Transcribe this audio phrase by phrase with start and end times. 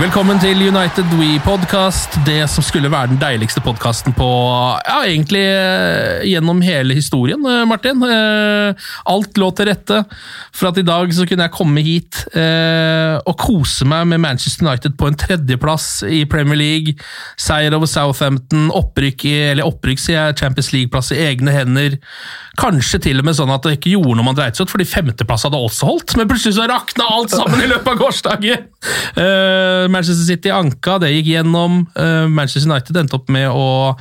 [0.00, 4.28] Velkommen til United We Podcast, det som skulle være den deiligste podkasten på
[4.86, 8.00] Ja, egentlig eh, gjennom hele historien, eh, Martin.
[8.08, 9.98] Eh, alt lå til rette
[10.56, 14.96] for at i dag så kunne jeg komme hit og kose meg med Manchester United
[14.96, 16.96] på en tredjeplass i Premier League.
[17.36, 21.98] Seier over Southampton, opprykk i, eller opprykk, sier jeg, Champions League-plass i egne hender.
[22.60, 24.88] Kanskje til og med sånn at det ikke gjorde noe man dreit seg ut, fordi
[24.88, 28.68] femteplass hadde også holdt, men plutselig så rakna alt sammen i løpet av gårsdagen!
[29.92, 31.82] Manchester City anka, det gikk gjennom.
[31.98, 33.96] Eh, Manchester United endte opp med å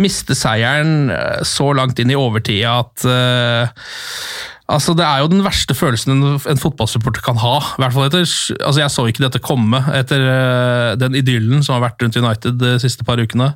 [0.00, 3.86] miste seieren eh, så langt inn i overtida at eh,
[4.64, 7.58] Altså, Det er jo den verste følelsen en, en fotballsupporter kan ha.
[7.76, 11.76] I hvert fall etter, altså Jeg så ikke dette komme etter uh, den idyllen som
[11.76, 13.50] har vært rundt United de siste par ukene.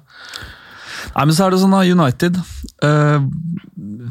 [1.14, 2.38] Nei, men så er det sånn da, United,
[2.84, 3.18] uh,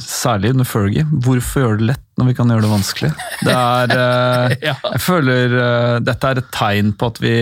[0.02, 3.12] særlig under Fergie, hvorfor gjøre det lett når vi kan gjøre det vanskelig?
[3.46, 4.76] Det er, uh, Ja.
[4.96, 7.36] Jeg føler uh, dette er et tegn på at vi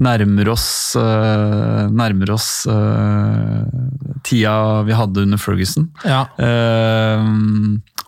[0.00, 2.46] nærmer oss, nærmer oss
[4.24, 4.54] tida
[4.86, 5.90] vi hadde under Ferguson.
[6.08, 6.22] Ja.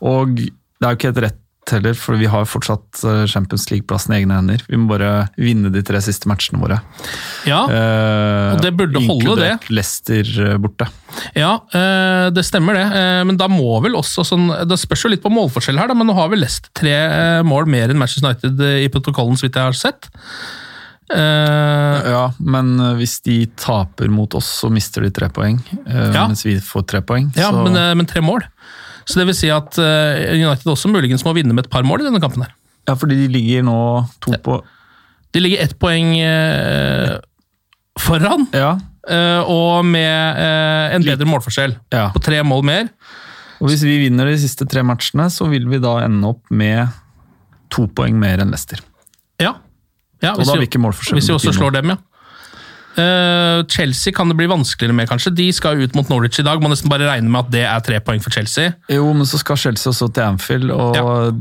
[0.01, 4.13] Og det er jo ikke helt rett heller, for vi har fortsatt eh, Champions League-plassen
[4.13, 4.65] i egne hender.
[4.67, 6.81] Vi må bare vinne de tre siste matchene våre.
[7.47, 7.61] ja.
[7.71, 10.89] Eh, Og det burde holde, inkludert Leicester eh, borte.
[11.39, 12.85] Ja, eh, det stemmer det.
[12.99, 15.95] Eh, men da må vel også sånn Det spørs jo litt på målforskjell her, da,
[15.95, 19.47] men nå har vel Leicester tre eh, mål mer enn Manchester United i protokollen, så
[19.47, 20.11] vidt jeg har sett.
[21.13, 25.59] Ja, men hvis de taper mot oss, så mister de tre poeng.
[25.85, 26.27] Ja.
[26.27, 27.29] Mens vi får tre poeng.
[27.37, 28.47] ja, men, men tre mål.
[29.07, 32.01] Så det vil si at eh, United også muligens må vinne med et par mål
[32.05, 32.43] i denne kampen.
[32.47, 32.55] her.
[32.89, 33.77] ja, fordi de ligger nå
[34.21, 34.63] to på
[35.33, 37.19] De ligger ett poeng eh,
[37.99, 38.75] foran, Ja.
[39.09, 41.77] eh, og med eh, en bedre målforskjell.
[41.93, 42.11] ja.
[42.13, 42.89] På tre mål mer.
[43.63, 46.89] Og hvis vi vinner de siste tre matchene, så vil vi da ende opp med
[47.71, 48.81] to poeng mer enn Leicester.
[49.41, 49.55] Ja.
[50.23, 51.97] ja hvis vi- Hvis vi også slår dem, ja.
[52.93, 55.33] Eh, Chelsea kan det bli vanskeligere med, kanskje.
[55.35, 56.61] De skal ut mot Norwich i dag.
[56.61, 58.75] Må nesten bare regne med at det er tre poeng for Chelsea.
[58.93, 61.41] Jo, men så skal Chelsea også til Anfield, og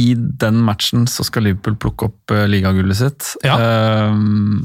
[0.00, 3.30] i den matchen så skal Liverpool plukke opp uh, ligagullet sitt.
[3.44, 3.56] Ja.
[3.56, 4.64] Uh,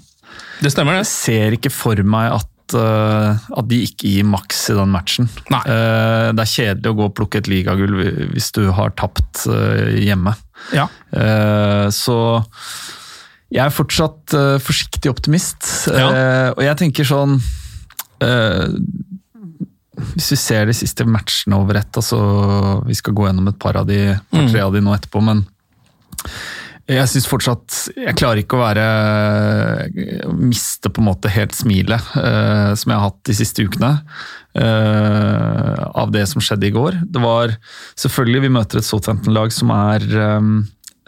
[0.63, 1.05] Det stemmer, det.
[1.05, 5.27] Jeg ser ikke for meg at, at de ikke gir maks i den matchen.
[5.51, 5.61] Nei.
[5.65, 7.97] Det er kjedelig å gå og plukke et ligagull
[8.31, 9.43] hvis du har tapt
[9.97, 10.35] hjemme.
[10.71, 10.85] Ja.
[11.91, 12.17] Så
[13.51, 15.67] jeg er fortsatt uh, forsiktig optimist.
[15.91, 16.07] Ja.
[16.07, 17.35] uh, og jeg tenker sånn
[18.23, 18.65] uh,
[20.13, 22.21] Hvis vi ser de siste matchene over ett, altså
[22.87, 25.45] Vi skal gå gjennom et par av de, par, tre av de nå etterpå, men
[26.91, 28.85] jeg syns fortsatt Jeg klarer ikke å være
[30.35, 33.95] Miste på en måte helt smilet uh, som jeg har hatt de siste ukene.
[34.51, 36.97] Uh, av det som skjedde i går.
[37.07, 37.53] Det var
[37.95, 40.49] selvfølgelig Vi møter et Southampton-lag som er eh,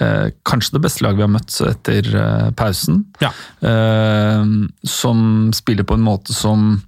[0.02, 3.04] eh, kanskje det beste laget vi har møtt etter eh, pausen.
[3.22, 3.30] Ja.
[3.62, 4.46] Eh,
[4.88, 6.80] som spiller på en måte som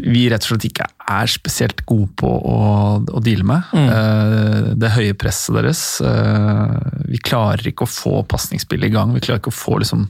[0.00, 2.58] vi rett og slett ikke er spesielt gode på å,
[3.04, 3.74] å deale med.
[3.76, 5.82] Eh, det høye presset deres.
[6.00, 9.12] eh, vi klarer ikke å få pasningsspillet i gang.
[9.14, 10.06] Vi klarer ikke å få liksom,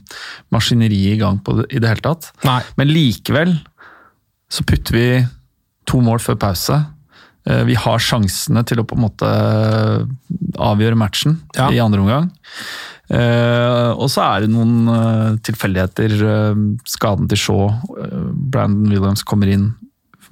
[0.55, 2.31] maskineriet i gang på det, i det hele tatt.
[2.47, 2.61] Nei.
[2.79, 3.57] Men likevel
[4.51, 5.07] så putter vi
[5.89, 6.79] to mål før pause.
[7.45, 9.29] Eh, Vi har sjansene til å på en måte
[10.57, 11.69] avgjøre matchen Ja.
[11.71, 12.31] i andre omgang.
[13.09, 16.15] Eh, og så er det noen eh, tilfeldigheter.
[16.25, 16.55] eh,
[16.89, 17.67] skaden til Shaw.
[18.01, 19.75] eh, Brandon Williams kommer inn,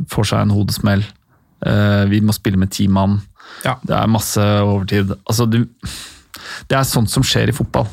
[0.09, 1.03] får seg en hodesmell.
[1.65, 3.21] Eh, vi må spille med ti mann.
[3.63, 3.75] Ja.
[3.85, 5.13] Det er masse overtid.
[5.29, 5.67] Altså, du,
[6.67, 7.87] det er sånt som skjer i fotball.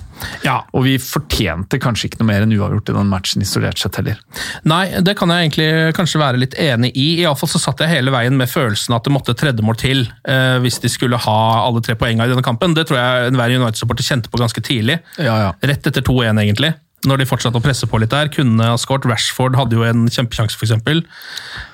[0.44, 0.60] Ja.
[0.76, 4.20] Og vi fortjente kanskje ikke noe mer enn uavgjort i den matchen isolert sett heller.
[4.68, 7.08] Nei, det kan jeg egentlig kanskje være litt enig i.
[7.22, 10.80] Iallfall så satt jeg hele veien med følelsen at det måtte tredjemål til eh, hvis
[10.84, 12.76] de skulle ha alle tre poengene i denne kampen.
[12.76, 15.00] Det tror jeg enhver United-supporter kjente på ganske tidlig.
[15.18, 15.50] Ja, ja.
[15.72, 16.74] Rett etter 2-1, egentlig.
[17.08, 18.28] Når de fortsatte å presse på litt der.
[18.32, 19.06] Kunne ha skåret.
[19.08, 20.74] Rashford hadde jo en kjempesjanse, f.eks.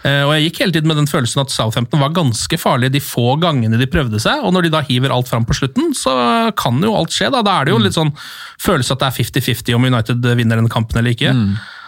[0.06, 3.02] Eh, og jeg gikk hele tiden med den følelsen at Southampton var ganske farlige de
[3.02, 6.14] få gangene de prøvde seg, og når de da hiver alt fram på slutten, så
[6.58, 7.32] kan jo alt skje.
[7.34, 8.14] Da Da er det jo litt sånn
[8.62, 11.34] følelse at det er 50-50 om United vinner denne kampen eller ikke.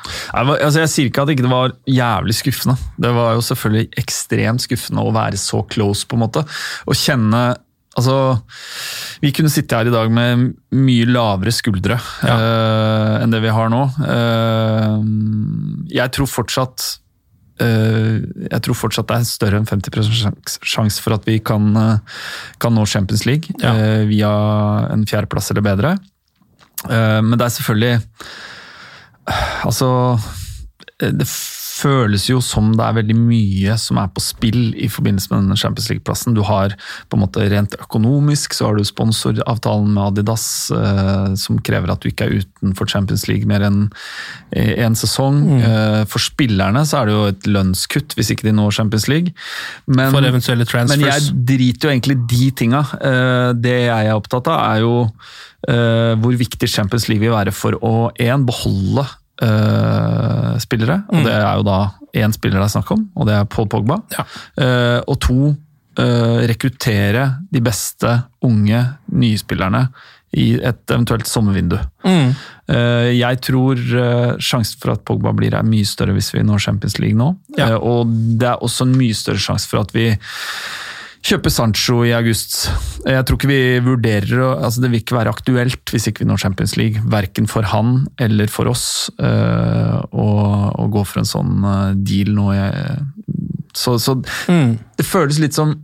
[0.09, 2.77] Jeg, altså jeg sier ikke at det ikke var jævlig skuffende.
[3.01, 6.45] Det var jo selvfølgelig ekstremt skuffende å være så close, på en måte.
[6.89, 7.43] Å kjenne
[7.99, 8.15] Altså,
[9.23, 13.73] vi kunne sitte her i dag med mye lavere skuldre eh, enn det vi har
[13.73, 13.83] nå.
[13.99, 15.03] Uh,
[15.91, 16.85] jeg tror fortsatt
[17.63, 21.73] uh, jeg tror fortsatt det er større enn 50 sjanse for at vi kan,
[22.63, 23.75] kan nå Champions League Ja.
[24.07, 24.31] via
[24.93, 25.97] en fjerdeplass eller bedre.
[26.87, 27.97] Men det er selvfølgelig
[29.67, 29.89] Altså
[31.03, 31.27] Det
[31.79, 35.59] føles jo som det er veldig mye som er på spill i forbindelse med denne
[35.61, 36.35] Champions League-plassen.
[36.37, 36.75] Du har
[37.09, 42.03] på en måte rent økonomisk så har du sponsoravtalen med Adidas eh, som krever at
[42.03, 43.81] du ikke er utenfor Champions League mer enn
[44.55, 45.43] én sesong.
[45.59, 49.35] Eh, for spillerne så er det jo et lønnskutt hvis ikke de når Champions League.
[49.87, 50.99] Men, For eventuelle transfers.
[50.99, 52.85] men jeg driter jo egentlig de tinga.
[52.99, 54.95] Eh, Det jeg er opptatt av, er jo
[55.69, 59.07] eh, hvor viktig Champions League vil være for å en, beholde
[59.43, 61.03] eh, spillere.
[61.13, 61.79] Og det er jo da
[62.19, 64.01] én spiller det er snakk om, og det er Paul Pogba.
[64.15, 64.25] Ja.
[64.59, 65.39] Uh, og to,
[66.01, 68.15] uh, rekruttere de beste
[68.47, 68.81] unge
[69.13, 69.89] nyspillerne
[70.39, 71.79] i et eventuelt sommervindu.
[72.05, 72.35] Mm.
[73.17, 73.79] Jeg tror
[74.45, 77.31] sjansen for at Pogba blir er mye større hvis vi når Champions League nå.
[77.57, 77.79] Ja.
[77.81, 80.11] Og det er også en mye større sjanse for at vi
[81.27, 82.69] kjøper Sancho i august.
[83.07, 86.41] Jeg tror ikke vi vurderer altså Det vil ikke være aktuelt hvis ikke vi når
[86.45, 87.03] Champions League.
[87.11, 92.51] Verken for han eller for oss eh, å, gå for en sånn eh, deal nå.
[93.77, 94.19] Så så
[94.49, 94.79] Mm.
[94.97, 95.75] det føles litt som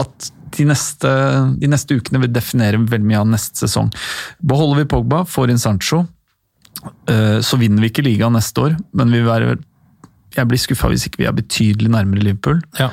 [0.00, 1.10] at de neste,
[1.60, 3.90] de neste ukene vil definere veldig mye av neste sesong.
[4.42, 6.00] Beholder vi Pogba, får inn Sancho,
[7.06, 9.58] eh, så vinner vi ikke ligaen neste år, men vi vil være
[10.30, 12.60] jeg blir skuffa hvis ikke vi er betydelig nærmere Liverpool.
[12.78, 12.86] Ja.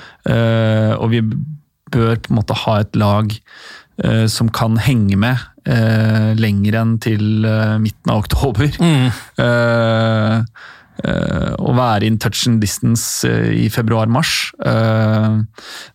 [0.98, 1.20] Og vi
[1.94, 3.34] bør på en måte ha et lag
[4.04, 5.38] eh, som kan henge med
[5.68, 8.74] eh, lenger enn til eh, midten av oktober.
[8.82, 9.08] Mm.
[10.98, 14.52] Eh, eh, å være in touch and distance eh, i februar-mars.
[14.66, 15.36] Eh,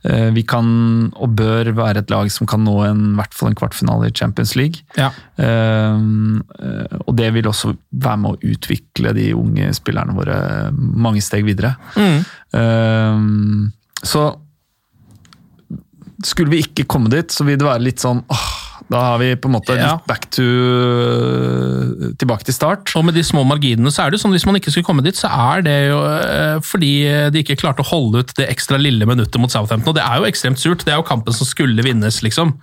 [0.06, 0.69] eh, vi kan
[1.12, 4.15] og bør være et lag som kan nå en, i hvert fall en kvartfinale i
[4.15, 4.85] Champions League.
[4.99, 5.11] Ja.
[5.43, 10.39] Eh, eh, og det vil også være med å utvikle de unge spillerne våre
[10.73, 11.75] mange steg videre.
[11.99, 12.23] Mm.
[12.62, 14.27] Eh, så
[16.25, 18.49] skulle vi ikke komme dit, så vil det være litt sånn åh,
[18.93, 19.95] Da har vi på en måte Ja.
[20.07, 20.43] back to
[22.19, 22.93] Tilbake til start.
[22.99, 25.05] Og med de små marginene så er det jo sånn hvis man ikke skulle komme
[25.07, 26.93] dit, så er det jo eh, fordi
[27.33, 29.95] de ikke klarte å holde ut det ekstra lille minuttet mot Southampton.
[29.95, 30.85] Og det er jo ekstremt surt.
[30.85, 32.55] Det er jo kampen som skulle vinnes, liksom.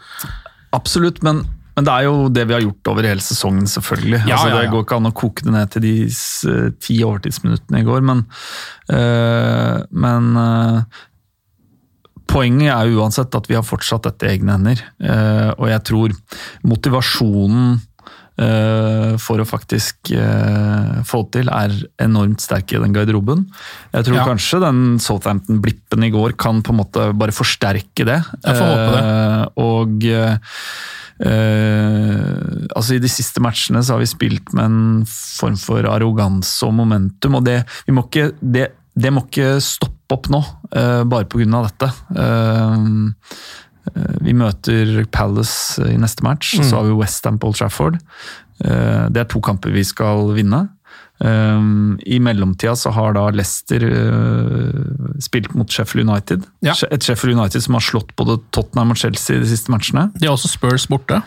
[0.76, 1.42] Absolutt, men,
[1.76, 4.22] men det er jo det vi har gjort over hele sesongen, selvfølgelig.
[4.28, 4.72] Ja, altså, Det ja.
[4.76, 5.94] går ikke an å koke det ned til de
[6.86, 8.26] ti overtidsminuttene i går, men,
[8.94, 10.82] øh, men øh,
[12.30, 15.82] Poenget er jo uansett at vi har fortsatt dette i egne hender, øh, og jeg
[15.90, 16.14] tror
[16.70, 17.80] motivasjonen
[18.40, 21.74] øh, for å faktisk øh, få til, er
[22.06, 23.48] enormt sterk i den garderoben.
[23.96, 24.28] Jeg tror Ja.
[24.30, 28.22] kanskje den Southampton-blippen i går kan på en måte bare forsterke det.
[28.46, 29.04] Jeg får håpe det.
[29.10, 30.10] Eh, og
[31.20, 36.64] Uh, altså I de siste matchene så har vi spilt med en form for arroganse
[36.64, 37.58] og momentum, og det,
[37.90, 38.70] vi må ikke, det,
[39.00, 40.42] det må ikke stoppe opp nå,
[40.76, 41.62] eh, bare pga.
[41.68, 41.92] dette.
[42.16, 42.76] Eh,
[43.94, 46.66] eh, vi møter Palace i neste match, Mm.
[46.66, 48.00] så har vi Westham på Old Trafford.
[48.60, 50.68] Det er to kamper vi skal vinne.
[51.22, 56.46] Um, I mellomtida så har da Leicester uh, spilt mot Sheffield United.
[56.64, 56.74] Ja.
[56.92, 60.06] Et Sheffield United som har slått både Tottenham og Chelsea de siste matchene.
[60.16, 61.22] De har også Spurs borte.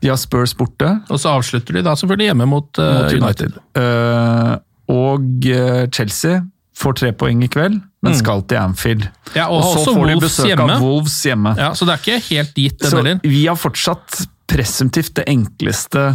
[0.00, 3.20] De har Spurs borte Og så avslutter de da selvfølgelig hjemme mot, mot United.
[3.20, 3.58] United.
[3.76, 4.56] Uh,
[4.92, 6.40] og uh, Chelsea
[6.80, 9.06] får tre poeng i kveld, men skal til Anfield.
[9.36, 10.72] Ja, og, så får får de besøk hjemme.
[10.78, 11.54] av Wolves hjemme.
[11.60, 13.20] Ja, så det er ikke helt dit, den heller.
[13.22, 16.06] vi har fortsatt presumptivt det enkleste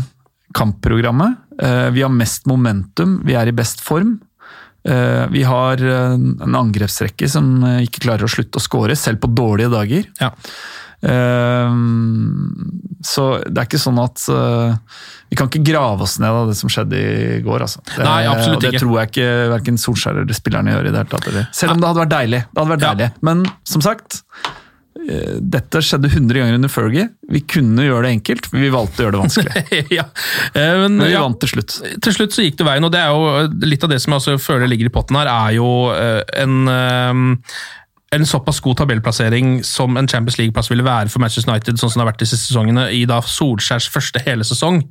[0.58, 1.38] kampprogrammet.
[1.62, 4.18] Eh, Vi har mest momentum, vi er i best form.
[4.88, 9.32] Eh, Vi har eh, en angrepsrekke som ikke klarer å slutte å skåre, selv på
[9.36, 10.10] dårlige dager.
[10.20, 10.32] Ja.
[11.06, 11.76] Eh,
[13.06, 14.76] så det er ikke sånn at eh,
[15.30, 17.66] Vi kan ikke grave oss ned av det som skjedde i går.
[17.68, 17.82] Altså.
[17.92, 20.86] Det, Nei, absolutt og det tror jeg ikke verken Solskjær eller spillerne gjør.
[20.90, 21.28] i det hele tatt.
[21.32, 22.44] eller- Selv om det hadde vært deilig.
[22.52, 22.94] Det hadde vært Ja.
[22.94, 23.10] deilig.
[23.22, 24.22] Men som sagt,
[25.10, 27.10] eh, dette skjedde 100 ganger under Fergie.
[27.30, 29.92] Vi kunne gjøre det enkelt, men vi valgte å gjøre det vanskelig.
[30.00, 30.06] ja.
[30.56, 31.78] Eh, Men, Men vi ja, vant til slutt.
[32.02, 34.40] til slutt så gikk det veien, og det er jo litt av det som jeg
[34.40, 37.38] føler ligger i potten her, er jo en,
[38.16, 42.00] en såpass god tabellplassering som en Champions League-plass ville være for Manchester United, sånn som
[42.00, 44.82] det har vært de siste sesongene, i da Solskjærs første hele sesong.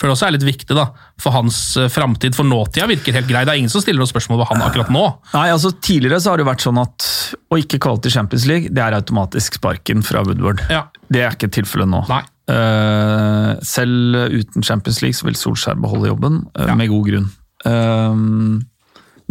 [0.00, 0.88] For det også er litt viktig da,
[1.20, 3.44] for hans eh, framtid, for nåtida virker helt grei.
[3.46, 5.04] Det er ingen som stiller noe spørsmål ved han akkurat nå.
[5.36, 7.08] Nei, altså Tidligere så har det vært sånn at
[7.52, 10.62] å ikke kvalle til Champions League, det er automatisk sparken fra Woodward.
[10.72, 10.86] Ja.
[11.12, 12.02] Det er ikke tilfellet nå.
[12.10, 12.22] Nei.
[12.50, 16.74] Uh, selv uten Champions League så vil Solskjær beholde jobben, uh, Ja.
[16.78, 17.28] med god grunn.
[17.64, 18.14] Eh,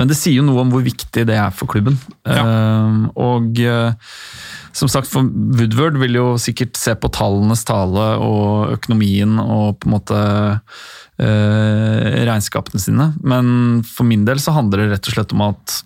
[0.01, 1.93] men det sier jo noe om hvor viktig det er for klubben.
[2.25, 4.15] Eh, og uh,
[4.73, 9.89] som sagt, for Woodward vil jo sikkert se på tallenes tale og økonomien og på
[9.89, 10.17] en måte
[10.57, 13.11] uh, regnskapene sine.
[13.21, 15.77] Men for min del så handler det rett og slett om at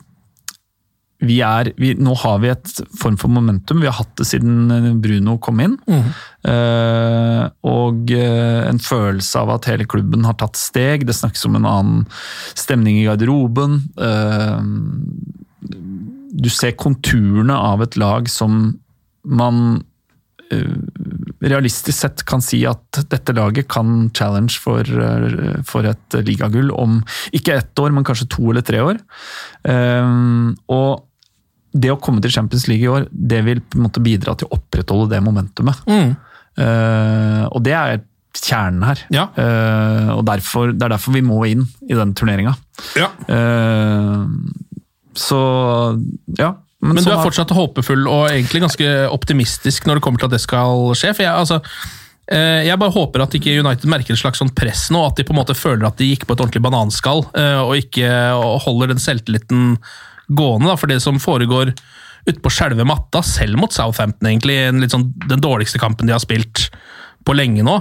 [1.23, 3.79] vi er, vi, nå har vi et form for momentum.
[3.81, 5.77] Vi har hatt det siden Bruno kom inn.
[5.87, 11.07] Eh, og eh, en følelse av at hele klubben har tatt steg.
[11.07, 12.05] Det snakkes om en annen
[12.53, 13.79] stemning i garderoben.
[13.95, 14.59] Eh,
[16.35, 18.75] du ser konturene av et lag som
[19.25, 19.85] man
[20.51, 20.75] eh,
[21.45, 27.01] realistisk sett kan si at dette laget kan challenge for, eh, for et ligagull om
[27.35, 29.01] ikke ett år, men kanskje to eller tre år.
[29.63, 30.15] Eh,
[30.73, 31.05] og
[31.75, 34.47] det å komme til Champions League i år, det vil på en måte bidra til
[34.47, 35.85] å opprettholde det momentumet.
[35.85, 36.15] Mm.
[36.55, 37.97] og det er
[38.43, 39.01] kjernen her.
[39.13, 39.25] Ja.
[39.39, 42.55] Eh, og derfor, det er derfor vi må inn i den turneringa.
[42.97, 43.09] Ja.
[43.31, 44.25] Eh,
[45.15, 45.41] så
[46.39, 46.53] ja.
[46.83, 50.35] Men du sånn er fortsatt håpefull og egentlig ganske optimistisk når det kommer til at
[50.35, 51.13] det skal skje?
[51.15, 51.59] For jeg, altså,
[52.27, 55.25] eh, jeg bare håper at ikke United merker et slags sånn press nå, at de
[55.25, 58.09] på en måte føler at de gikk på et ordentlig bananskall, eh, og ikke
[58.67, 59.77] holder den selvtilliten
[60.27, 60.69] gående.
[60.69, 61.73] Da, for det som foregår
[62.29, 64.57] utpå selve matta, selv mot Southampton, egentlig,
[64.91, 66.67] sånn, den dårligste kampen de har spilt
[67.25, 67.79] på lenge nå,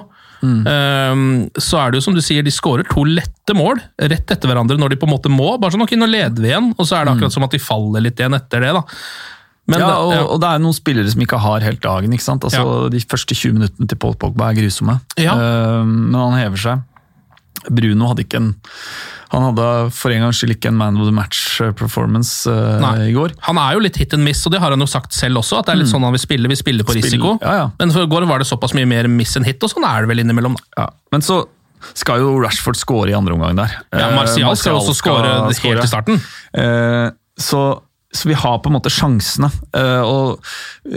[0.70, 1.14] eh,
[1.60, 4.78] så er det jo som du sier, de skårer to lette mål rett etter hverandre
[4.80, 5.52] når de på en måte må.
[5.60, 7.62] Bare sånn, ok, nå leder vi igjen, og så er det akkurat som at de
[7.62, 8.72] faller litt igjen etter det.
[8.76, 8.82] da.
[9.66, 12.12] Men ja, og, og det er noen spillere som ikke har helt dagen.
[12.12, 12.44] ikke sant?
[12.44, 12.88] Altså, Ja.
[12.92, 15.32] De første 20 minuttene til Paul Pogba er grusomme, Ja.
[15.34, 16.82] Eh, men han hever seg.
[17.70, 18.48] Bruno hadde ikke en
[19.34, 23.32] Han hadde for en gangs skyld ikke en man of the match-performance uh, i går.
[23.48, 25.58] Han er jo litt hit and miss, og det har han jo sagt selv også.
[25.58, 26.50] At det er litt sånn han vil spille.
[26.52, 27.32] Vi spiller på Spill- risiko.
[27.42, 27.64] ja, ja.
[27.80, 30.04] Men for i går var det såpass mye mer miss enn hit, og sånn er
[30.06, 30.54] det vel innimellom.
[30.78, 30.86] Ja.
[31.10, 31.40] Men så
[31.98, 33.74] skal jo Rashford score i andre omgang der.
[33.92, 35.74] Ja, Eh, Martial skal også skåre score.
[35.74, 36.22] helt i starten.
[36.56, 37.64] Uh, så,
[38.14, 39.48] så vi har på en måte sjansene.
[39.74, 40.44] Eh, og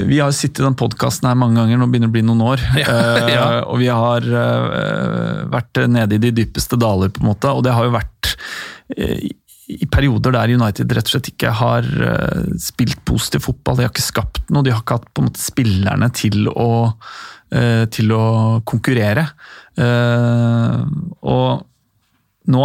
[0.07, 2.43] vi har sittet i den podkasten her mange ganger, nå begynner det å bli noen
[2.45, 2.61] år.
[2.77, 3.47] Eh, Ja.
[3.65, 7.49] Og vi har eh, vært nede i de dypeste daler, på en måte.
[7.57, 8.31] Og det har jo vært
[9.01, 9.33] i-
[9.91, 11.83] perioder der United rett og slett ikke har
[12.63, 13.75] spilt positiv fotball.
[13.75, 16.69] De har ikke skapt noe, de har ikke hatt på en måte spillerne til å,
[17.91, 18.21] til å
[18.63, 19.25] konkurrere.
[21.27, 21.65] Og
[22.53, 22.63] nå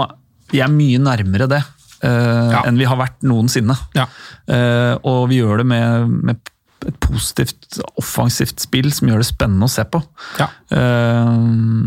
[0.52, 1.62] vi er mye nærmere det
[2.02, 2.64] Ja.
[2.66, 3.76] enn vi har vært noensinne.
[3.94, 4.08] Ja.
[4.50, 6.52] Eh, og vi gjør det med, med
[6.88, 10.00] et positivt, offensivt spill som gjør det spennende å se på.
[10.40, 10.48] Ja.
[10.74, 11.86] Uh,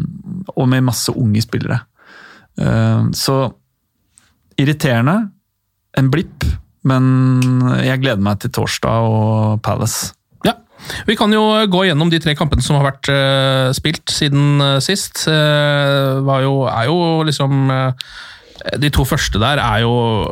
[0.55, 1.81] og med masse unge spillere.
[2.55, 3.41] Uh, så
[4.61, 5.17] irriterende.
[5.99, 6.45] En blipp.
[6.85, 7.05] Men
[7.81, 10.13] jeg gleder meg til torsdag og Palace.
[10.45, 10.53] Ja.
[11.07, 11.41] Vi kan jo
[11.71, 15.23] gå gjennom de tre kampene som har vært uh, spilt siden eh, sist.
[15.31, 18.11] Eh, var jo, er jo liksom eh,
[18.79, 19.91] De to første der er jo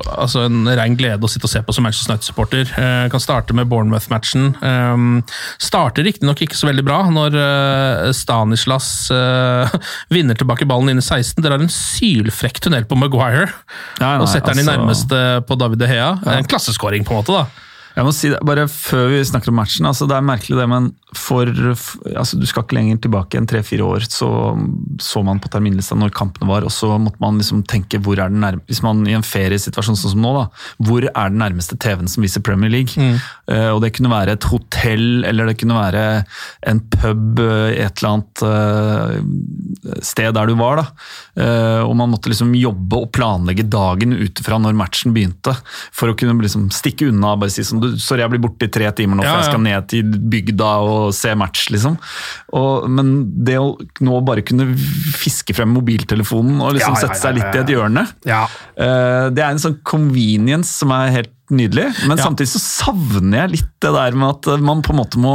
[0.10, 2.72] altså en rein glede å sitte og se på som Manchester United-supporter.
[2.80, 4.54] Eh, kan starte med Bournemouth-matchen.
[4.64, 9.76] Eh, starter riktignok ikke så veldig bra når eh, Stanislas eh,
[10.16, 11.44] vinner tilbake ballen inn i 16.
[11.44, 13.50] Dere har en sylfrekk tunnel på Maguire
[14.00, 16.10] Nei, nei, og setter den i altså- nærmeste på David De Hea.
[16.38, 17.44] En klasseskåring, på en måte.
[17.44, 17.70] da.
[17.94, 20.68] Jeg må si det, bare Før vi snakker om matchen, altså det er merkelig det,
[20.70, 24.30] men for, altså du skal ikke lenger tilbake enn tre-fire år, så
[25.02, 28.32] så man på terminlista når kampene var, og så måtte man liksom tenke hvor er
[28.32, 30.46] den nærmeste, Hvis man i en feriesituasjon sånn som nå, da,
[30.88, 32.94] hvor er den nærmeste TV-en som viser Premier League?
[33.52, 36.04] Eh, og det kunne være et hotell, eller det kunne være
[36.70, 40.82] en pub eh, et eller annet uh, sted der du var.
[40.82, 40.86] da.
[41.38, 45.56] Uh, og man måtte liksom jobbe og planlegge dagen ut fra når matchen begynte,
[45.94, 48.72] for å kunne liksom stikke unna bare si sånn du, Sorry, jeg blir borte i
[48.74, 52.00] tre timer nå, for Ja, jeg skal ned til bygda og se match, liksom.
[52.54, 53.14] Og, men
[53.46, 53.74] det å
[54.04, 54.72] nå bare kunne
[55.20, 58.44] fiske frem mobiltelefonen og liksom Ja, ja, sette seg ja, litt i et hjørne Ja.
[58.78, 62.24] eh, Det er en sånn convenience som er helt nydelig, men Ja.
[62.24, 65.34] samtidig så savner jeg litt det der med at man på en måte må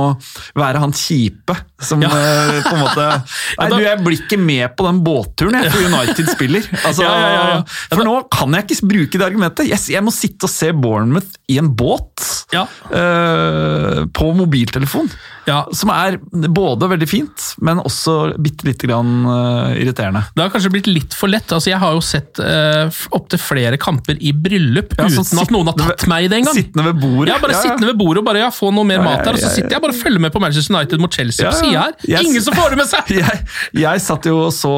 [0.56, 2.08] være han kjipe som Ja.
[2.08, 3.04] eh, på en måte
[3.60, 6.64] Nei, du, jeg blir ikke med på den båtturen jeg, for United spiller.
[6.88, 7.62] Altså, Ja, ja, ja, ja.
[7.92, 9.68] For nå kan jeg ikke bruke det argumentet.
[9.68, 12.64] Yes, jeg må sitte og se Bournemouth i en båt Ja.
[12.64, 15.10] uh, på mobiltelefon.
[15.48, 15.62] Ja.
[15.72, 16.18] Som er
[16.52, 20.26] både veldig fint, men også bitte lite grann uh, irriterende.
[20.36, 21.48] Det har kanskje blitt litt for lett.
[21.52, 25.54] altså Jeg har jo sett uh, opptil flere kamper i bryllup Ja, uten sånn at
[25.54, 26.56] noen har tatt meg i det engang.
[26.58, 27.32] Sittende ved bordet.
[27.32, 29.38] Ja, bare Ja, sittende ved bordet og bare ja, få noe mer mat der.
[29.38, 31.86] Og så sitter jeg bare og følger med på Manchester United mot Chelsea på sida
[31.86, 31.96] her.
[32.04, 32.28] Yes.
[32.28, 33.12] Ingen som får det med seg!
[33.18, 33.40] Jeg,
[33.74, 34.70] jeg satt jo og så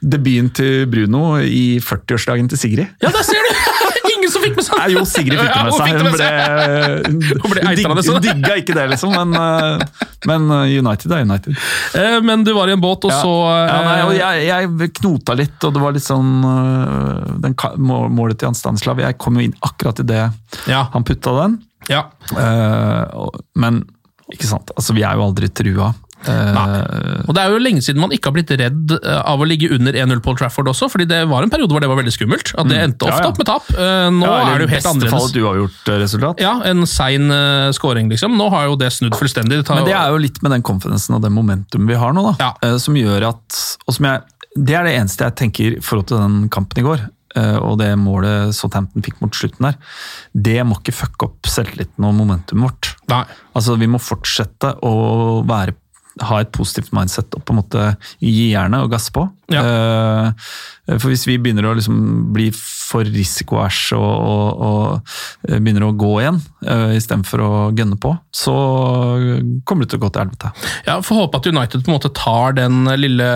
[0.00, 2.94] debuten til Bruno i 40-årsdagen til Sigrid.
[3.02, 3.52] Ja, der ser du!
[4.26, 5.90] Ingen som fikk med seg Nei, jo, Sigrid fikk det med seg.
[5.94, 6.30] Hun ble.
[7.06, 9.14] Hun ble hun hun digga ikke det, liksom.
[9.14, 11.54] Men, eh, men United er United.
[11.94, 13.20] Eh, Men du var i en båt, og Ja.
[13.22, 16.32] så eh, ja, nei, jeg, jeg knota litt, og det var litt sånn
[17.44, 20.24] den, Målet til Jan Stanislav Jeg kom jo inn akkurat idet
[20.66, 20.86] Ja.
[20.92, 21.60] han putta den.
[21.88, 22.06] ja.
[22.34, 23.84] Eh, men
[24.32, 25.92] ikke sant, altså vi er jo aldri trua.
[26.28, 29.46] Eh, Og Det er jo lenge siden man ikke har blitt redd eh, av å
[29.48, 32.14] ligge under 1-0 Paul Trafford også, fordi det var en periode hvor det var veldig
[32.14, 32.52] skummelt.
[32.58, 33.32] At det endte ofte Ja, ja.
[33.32, 33.70] opp med tap.
[33.74, 35.30] Eh, Nå ja, er det jo helt annerledes.
[35.30, 36.40] et uavgjort resultat.
[36.44, 37.28] Ja, En sein
[37.74, 38.36] scoring, liksom.
[38.38, 39.60] Nå har jo det snudd fullstendig.
[39.62, 42.12] Det tar, Men det er jo litt med den confidencen og det momentum vi har
[42.16, 42.52] nå, da.
[42.62, 42.76] Ja.
[42.78, 44.22] Som gjør at og som jeg,
[44.56, 47.02] Det er det eneste jeg tenker i forhold til den kampen i går.
[47.36, 49.74] Og det målet Southampton fikk mot slutten der.
[50.32, 52.94] Det må ikke fucke opp selvtilliten og momentumet vårt.
[53.12, 53.24] Nei.
[53.54, 55.74] Altså, Vi må fortsette å være,
[56.24, 57.86] ha et positivt mindset og på en måte
[58.22, 59.26] gi jernet og gasse på.
[59.52, 60.46] Eh,
[60.86, 61.96] for hvis vi begynner å liksom
[62.34, 66.38] bli for risikoæsj og, og, og eh, begynner å gå igjen,
[66.68, 68.54] uh, istedenfor å gønne på, så
[69.66, 70.52] kommer det til å gå til helvete.
[70.86, 73.26] Ja, Får håpe at United på en måte tar den lille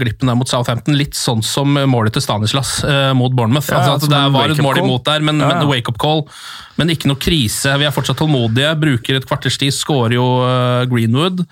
[0.00, 3.70] glippen der mot Southampton, litt sånn som målet til Stanislas eh, mot Bournemouth.
[3.70, 5.62] Ja, altså, det var et mål imot der, men, Ja, ja.
[5.62, 6.28] men wake-up call.
[6.80, 7.74] Men ikke noe krise.
[7.76, 8.70] Vi er fortsatt tålmodige.
[8.80, 9.74] Bruker et kvarters tid.
[9.76, 11.42] Skårer jo eh, Greenwood,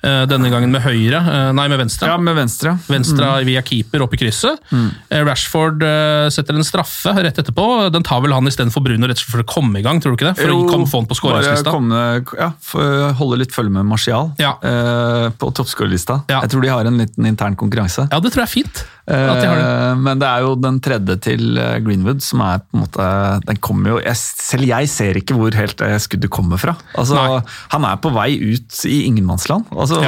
[0.00, 2.08] eh, denne gangen med høyre, eh, nei, med venstre.
[2.08, 2.78] Ja, med venstre.
[2.88, 4.62] Venstre via keeper opp i krysset.
[4.72, 7.64] Eh, Rashford eh, setter en straffe rett etterpå.
[7.94, 10.12] Den tar vel han istedenfor Bruno rett og slett for å komme i gang, tror
[10.14, 10.36] du ikke det?
[10.42, 11.72] For å Jo, komme- få han på skåringslista.
[12.38, 14.52] Ja, holde litt følge med Martial Ja.
[14.62, 16.22] eh, på toppskårerlista.
[16.28, 16.40] Ja.
[16.44, 18.08] Jeg tror de har en liten intern konkurranse.
[18.10, 18.84] Ja, det tror jeg er fint.
[19.08, 19.64] At de har det.
[19.64, 23.44] Eh, Men det er jo den tredje til eh, Greenwood som er på en måte
[23.46, 26.76] Den kommer jo jeg, Selv jeg ser ikke hvor helt skuddet kommer fra.
[26.94, 27.40] Altså, Nei.
[27.72, 30.02] Han er på vei ut i ingenmannsland, altså,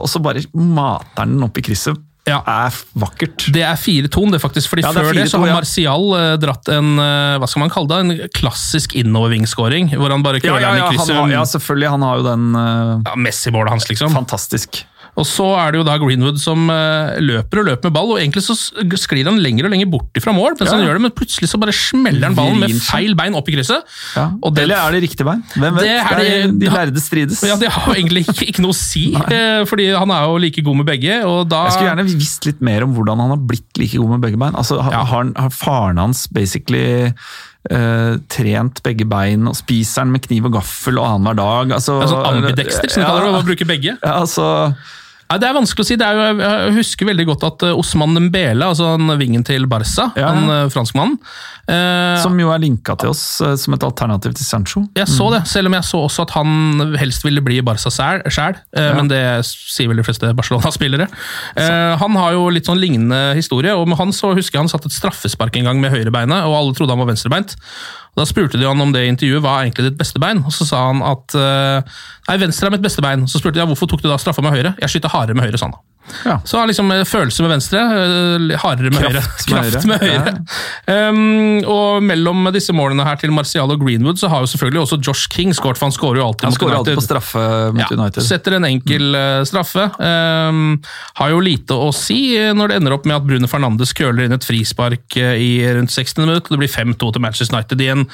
[0.00, 1.98] og så bare mater han den opp i krysset.
[2.24, 2.38] Ja.
[2.48, 3.44] Er vakkert.
[3.52, 4.70] Det er 4-2, det faktisk.
[4.72, 5.56] fordi Ja, det Før det så har ja.
[5.60, 9.92] Martial eh, dratt en eh, hva skal man kalle det, en klassisk innovervingskåring.
[9.98, 11.32] Hvor han bare Ja, køler ja, den i krysset.
[11.36, 11.90] ja, selvfølgelig.
[11.92, 14.14] Han har jo den uh, Ja, Messi-målet hans, liksom.
[14.16, 14.84] Fantastisk.
[15.16, 18.18] Og så er det jo da Greenwood som eh, løper og løper med ball, og
[18.18, 18.56] egentlig så
[18.98, 20.76] sklir han lenger og lenger bort fra mål, mens Ja.
[20.76, 23.54] han gjør det, men plutselig så bare smeller han ballen med feil bein opp i
[23.54, 23.84] krysset.
[24.16, 24.24] Ja.
[24.50, 25.44] Det- Eller er det riktig bein?
[25.54, 25.84] Hvem vet?
[25.84, 26.18] Det er
[26.50, 27.42] Det de lærde strides.
[27.46, 30.36] Ja, Det har jo egentlig ikke, ikke noe å si, eh, fordi han er jo
[30.38, 31.22] like god med begge.
[31.24, 31.64] og da...
[31.68, 34.36] Jeg skulle gjerne visst litt mer om hvordan han har blitt like god med begge
[34.38, 34.54] bein.
[34.58, 35.04] Altså, har, Ja.
[35.04, 37.12] har, har faren hans basically
[37.72, 41.70] Uh, trent begge bein, og spiser han med kniv og gaffel og annenhver dag?
[41.78, 43.94] Altså, Ja, sånn ambidexter, som de kaller det, å bruke begge.
[44.04, 44.76] Ja, altså,
[45.34, 45.96] Nei, Det er vanskelig å si.
[45.98, 50.12] Det er jo, jeg husker veldig godt at eh, Osman Dembele, altså vingen til Barca,
[50.14, 50.30] Ja, ja.
[50.30, 51.16] han eh, franskmannen
[51.66, 54.84] eh, som jo er linka til oss eh, som et alternativ til Sancho.
[54.94, 58.60] Jeg så det, selv om jeg så også at han helst ville bli Barca sjæl,
[58.76, 61.08] eh, men det sier vel de fleste Barcelona-spillere.
[61.58, 64.72] Eh, han har jo litt sånn lignende historie, og med han så husker jeg han
[64.72, 67.56] satt et straffespark en gang med høyrebeinet, og alle trodde han var venstrebeint.
[68.14, 70.44] Da spurte de han om det intervjuet, hva er egentlig ditt beste bein?
[70.46, 71.96] Og så sa han at eh,
[72.28, 73.26] nei, venstre er mitt beste bein.
[73.30, 74.76] Så spurte de ja, hvorfor tok du da straffa med høyre?
[74.82, 75.82] Jeg skyter hardere med høyre, sa han da.
[76.24, 76.36] Ja.
[76.44, 79.22] Så har liksom eh, følelse med venstre, eh, hardere med høyre.
[79.48, 80.34] Kraft med høyre.
[80.86, 81.08] Ja.
[81.08, 84.98] Um, og mellom disse målene her til Martial og Greenwood, så har jo selvfølgelig også
[85.06, 86.78] Josh King skåret, for han skårer jo alltid Han mot United.
[86.78, 88.22] alltid på straffe mot Ja, United.
[88.28, 89.88] setter en enkel eh, straffe.
[89.98, 90.62] Um,
[91.20, 92.20] har jo lite å si
[92.54, 96.20] når det ender opp med at Bruno Fernandes køler inn et frispark i rundt 60
[96.24, 96.52] minutter.
[96.54, 98.06] Det blir 5-2 til Manchester United i en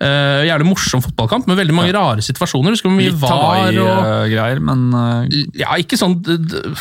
[0.00, 2.74] eh, jævlig morsom fotballkamp med veldig mange rare situasjoner.
[2.76, 6.18] Husker hvor mye Litt var og Hawaii-greier, men uh, ja, ikke sånn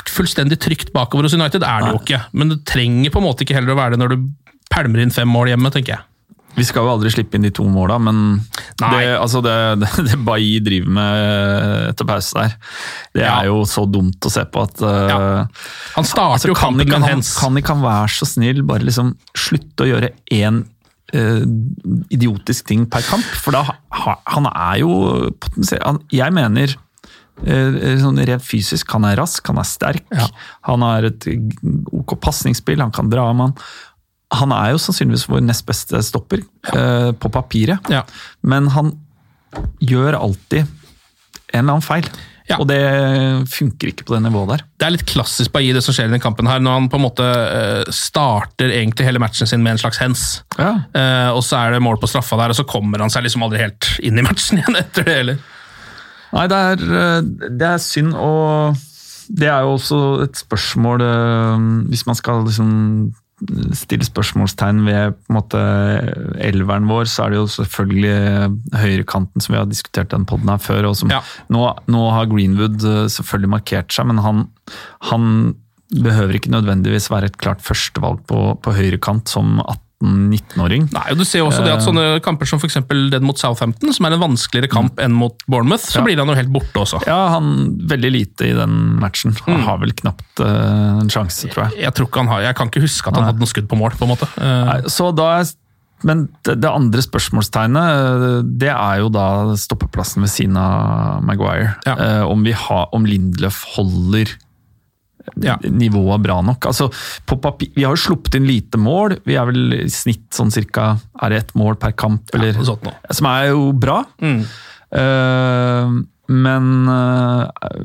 [0.10, 2.24] fullstendig trygt bakover hos United er det jo ikke.
[2.34, 4.28] Men det trenger på en måte ikke heller å være det når du
[4.74, 6.04] pælmer inn fem mål hjemme, tenker jeg.
[6.56, 8.20] vi skal jo aldri slippe inn de to måla, men
[8.80, 12.54] det, altså det, det, det Bailly driver med etter pause der,
[13.16, 13.34] det Ja.
[13.42, 15.18] er jo så dumt å se på at eh, Ja.
[15.98, 17.34] Han starter altså, jo kampen med en han, hens.
[17.40, 20.72] kan ikke han være så snill bare liksom slutte å gjøre én eh,
[21.14, 23.24] idiotisk ting per kamp?
[23.44, 23.62] For da
[24.34, 24.92] han er jo
[25.40, 26.74] potensielt Jeg mener
[27.46, 30.28] eh, sånn rent fysisk, han er rask, han er sterk, Ja.
[30.70, 31.28] han har et
[31.94, 33.56] ok pasningsspill, han kan dra om han.
[34.34, 36.42] Han er jo sannsynligvis vår nest beste stopper,
[36.74, 37.80] eh, på papiret.
[37.90, 38.04] Ja.
[38.42, 38.94] Men han
[39.80, 42.08] gjør alltid en eller annen feil.
[42.46, 42.60] Ja.
[42.62, 42.78] Og det
[43.50, 44.64] funker ikke på det nivået der.
[44.78, 47.00] Det er litt klassisk Bailly, det som skjer i denne kampen her, når han på
[47.00, 50.26] en måte eh, starter egentlig hele matchen sin med en slags hens.
[50.60, 50.76] Ja.
[50.94, 53.48] Eh, og så er det mål på straffa der, og så kommer han seg liksom
[53.48, 55.42] aldri helt inn i matchen igjen etter det heller.
[56.36, 58.78] Nei, det er, eh, det er synd, og
[59.26, 61.02] det er jo også et spørsmål
[61.90, 62.68] Hvis man skal liksom
[63.76, 65.62] stille spørsmålstegn ved på en måte
[66.40, 70.62] elveren vår, så er det jo selvfølgelig høyrekanten som vi har diskutert den podden her
[70.64, 70.88] før.
[70.92, 71.22] og som Ja.
[71.52, 74.48] nå, nå har Greenwood eh, selvfølgelig markert seg, men han,
[75.12, 75.56] han
[75.92, 79.60] behøver ikke nødvendigvis være et klart førstevalg på, på høyrekant som
[80.04, 80.90] 18-19-åring.
[80.94, 81.86] Nei, og Du ser jo også det at Eh.
[81.88, 85.84] sånne kamper som eksempel den mot Southampton, som er en vanskeligere kamp enn mot Bournemouth,
[85.86, 86.02] så Mm.
[86.02, 86.04] Ja.
[86.06, 87.06] blir han jo helt borte også.
[87.08, 89.36] Ja, han veldig lite i den matchen.
[89.46, 89.64] Han Mm.
[89.64, 91.82] har vel knapt uh, en sjanse, tror jeg.
[91.84, 93.32] Jeg tror ikke han har, jeg kan ikke huske at han Nei.
[93.32, 93.92] hadde noe skudd på mål.
[93.92, 94.28] på en måte.
[94.38, 94.66] Uh.
[94.66, 95.46] Nei, så da er,
[96.04, 101.76] men det, andre spørsmålstegnet, det er jo da stoppeplassen ved siden av Maguire.
[101.86, 101.96] Ja.
[101.96, 104.28] Eh, om, vi har, om Lindløf holder
[105.42, 105.58] Ja.
[105.64, 106.70] nivået bra nok.
[106.70, 106.90] Altså,
[107.26, 109.18] på papir, vi har jo sluppet inn lite mål.
[109.26, 112.54] Vi er vel i snitt sånn cirka Er det ett mål per kamp, eller?
[112.54, 112.92] ja, sånn.
[113.12, 114.04] Som er jo bra.
[114.22, 114.44] Mm.
[114.96, 117.82] Uh, men eh,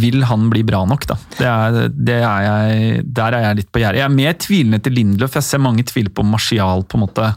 [0.00, 1.16] vil han bli bra nok, da?
[1.36, 4.00] Det er, det er jeg, der er jeg litt på gjerdet.
[4.00, 5.36] Jeg er mer tvilende til Lindløf.
[5.36, 7.32] Jeg ser mange tviler på Martial på en måte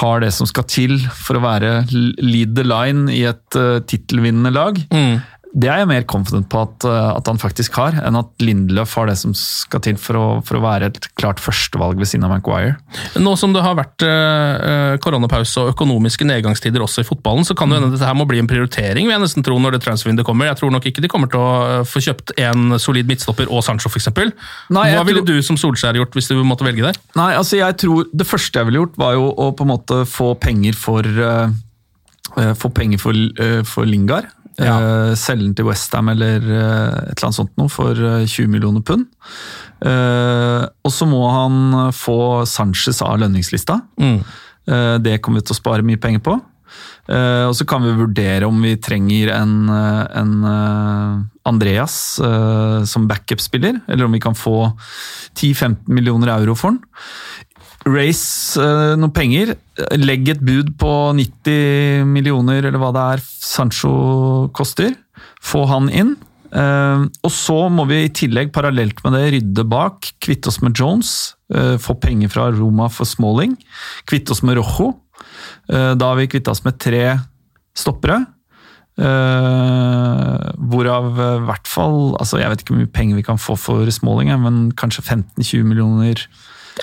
[0.00, 4.52] har det som skal til for å være lead the line i et uh, tittelvinnende
[4.54, 4.78] lag.
[4.92, 5.20] Mm.
[5.52, 8.94] Det er jeg mer confident på at, eh, at han faktisk har, enn at Lindløf
[8.96, 12.24] har det som skal til for å, for å være et klart førstevalg ved siden
[12.24, 12.78] av Maguire.
[13.20, 17.68] Nå som det har vært eh, koronapause og økonomiske nedgangstider også i fotballen, så kan
[17.68, 20.28] det hende dette her må bli en prioritering, vil jeg nesten tro, når det transfervinduet
[20.28, 20.48] kommer.
[20.48, 23.60] Jeg tror nok ikke de kommer til å eh, få kjøpt en solid midtstopper og
[23.66, 24.08] Sancho, f.eks.
[24.08, 26.96] Hva ville tror- du som Solskjær gjort hvis du måtte velge der?
[27.18, 30.02] Nei, altså jeg tror Det første jeg ville gjort, var jo å på en måte
[30.08, 31.52] få penger for eh,
[32.56, 34.24] Få penger for, uh, for Lingard.
[34.60, 34.76] Ja.
[34.76, 38.50] Eh, selge den til Westham eller eh, et eller annet sånt noe for eh, 20
[38.52, 39.06] millioner pund.
[39.82, 43.80] Eh, og så må han få Sanchez av lønningslista.
[44.00, 44.18] Mm.
[44.68, 46.38] Eh, det kommer vi til å spare mye penger på.
[47.10, 51.16] Eh, og så kan vi vurdere om vi trenger en, eh, en eh,
[51.48, 54.70] Andreas eh, som backup-spiller, eller om vi kan få
[55.34, 56.84] 10-15 millioner euro for den.
[57.88, 59.54] Race eh, noen penger.
[59.98, 63.94] Legg et bud på 90 millioner, eller hva det er Sancho
[64.56, 64.94] koster.
[65.42, 66.14] Få han inn.
[66.52, 70.12] Eh, og så må vi i tillegg, parallelt med det, rydde bak.
[70.22, 71.34] Kvitte oss med Jones.
[71.54, 73.56] eh, få penger fra Roma for Smalling.
[74.06, 74.94] Kvitte oss med Rojo.
[75.68, 77.18] Eh, da har vi kvitta oss med tre
[77.74, 78.24] stoppere.
[78.92, 83.56] Uh, hvorav i hvert fall altså Jeg vet ikke hvor mye penger vi kan få
[83.56, 86.20] for Smalling, men kanskje 15-20 millioner.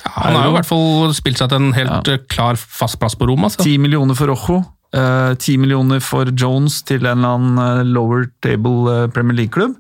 [0.05, 2.17] Han har jo i hvert fall spilt seg til en helt ja.
[2.31, 3.49] klar fast plass på Roma.
[3.53, 4.61] Ti 10 millioner for Rojo.
[4.89, 9.77] Ti 10 millioner for Jones til en eller annen eh, lower table eh, Premier League-klubb.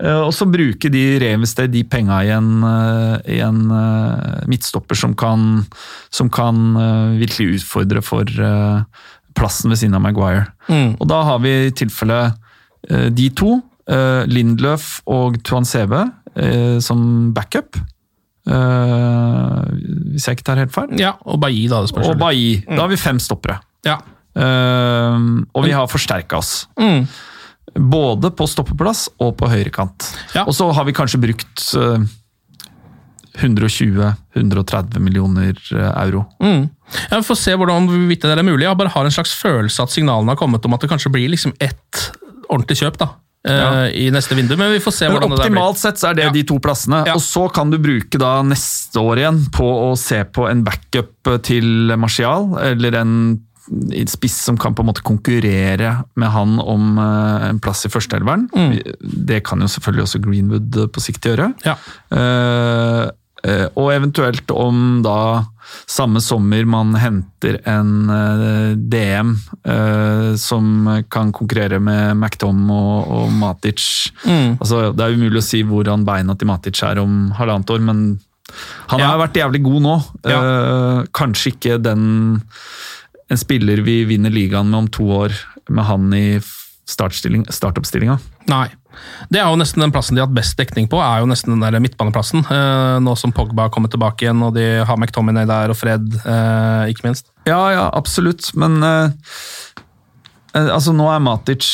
[0.00, 4.96] Uh, og så bruke de reinvestere de penga i en, uh, i en eh, midtstopper
[4.96, 5.66] som kan,
[6.08, 9.02] som kan eh, virkelig utfordre for eh,
[9.36, 10.46] plassen ved siden av Maguire.
[10.68, 10.96] Mm.
[10.96, 12.20] Og da har vi i tilfelle
[12.88, 13.58] eh, de to,
[13.90, 17.78] uh, Lindløf og Tuan Seve, eh, som backup.
[18.48, 19.58] Eh,
[20.14, 20.94] hvis jeg ikke tar helt feil.
[21.00, 21.82] Ja, og Bailly, da.
[21.84, 22.60] Det spørs Og Bailly.
[22.64, 22.76] Mm.
[22.76, 23.60] Da har vi fem stoppere.
[23.86, 23.98] Ja.
[24.30, 26.68] Uh, og vi har forsterka oss.
[26.78, 27.02] Mm.
[27.90, 30.06] Både på stoppeplass og på høyrekant.
[30.36, 30.44] Ja.
[30.46, 31.98] Og så har vi kanskje brukt uh,
[33.38, 36.24] 120-130 millioner eh, euro.
[36.42, 36.68] Mm.
[37.10, 38.66] Jeg får se hvordan det er mulig.
[38.66, 41.30] Jeg bare har en slags følelse at signalene har kommet om at det kanskje blir
[41.30, 42.10] liksom ett
[42.50, 43.86] ordentlig kjøp da, eh, Ja.
[43.88, 44.52] i neste vindu.
[44.60, 45.46] Men vi får se hvordan det blir.
[45.46, 46.30] optimalt sett så er det Ja.
[46.34, 47.06] de to plassene.
[47.06, 47.14] Ja.
[47.14, 51.42] Og så kan du bruke da neste år igjen på å se på en backup
[51.42, 53.14] til Martial, eller en
[54.10, 58.48] spiss som kan på en måte konkurrere med han om eh, en plass i førsteelveren.
[58.50, 58.72] Mm.
[59.26, 61.52] Det kan jo selvfølgelig også Greenwood eh, på sikt gjøre.
[61.64, 61.76] Ja.
[62.10, 63.10] Eh, eh,
[63.74, 65.44] og eventuelt om da
[65.90, 69.30] samme sommer man henter en eh, DM
[69.64, 74.10] eh, som kan konkurrere med McTom og, og Matic.
[74.26, 74.58] Mm.
[74.60, 78.02] Altså, det er umulig å si hvordan beina til Matic er om halvannet år, men
[78.90, 79.12] han Ja.
[79.12, 79.96] har vært jævlig god nå.
[80.26, 80.40] Ja.
[80.42, 82.42] Eh, kanskje ikke den
[83.30, 85.36] en spiller vi vinner ligaen med om to år,
[85.70, 86.40] med han i
[86.90, 88.16] startoppstillinga.
[88.50, 88.66] Nei.
[89.30, 91.54] Det er jo nesten den plassen de har hatt best dekning på, er jo nesten
[91.54, 92.44] den der midtbaneplassen.
[92.44, 96.10] Eh, nå som Pogba har kommet tilbake igjen, og de har McTominay der, og Fred,
[96.24, 97.30] eh, ikke minst.
[97.48, 99.14] Ja, ja, absolutt, men eh,
[100.66, 101.70] altså nå er Matic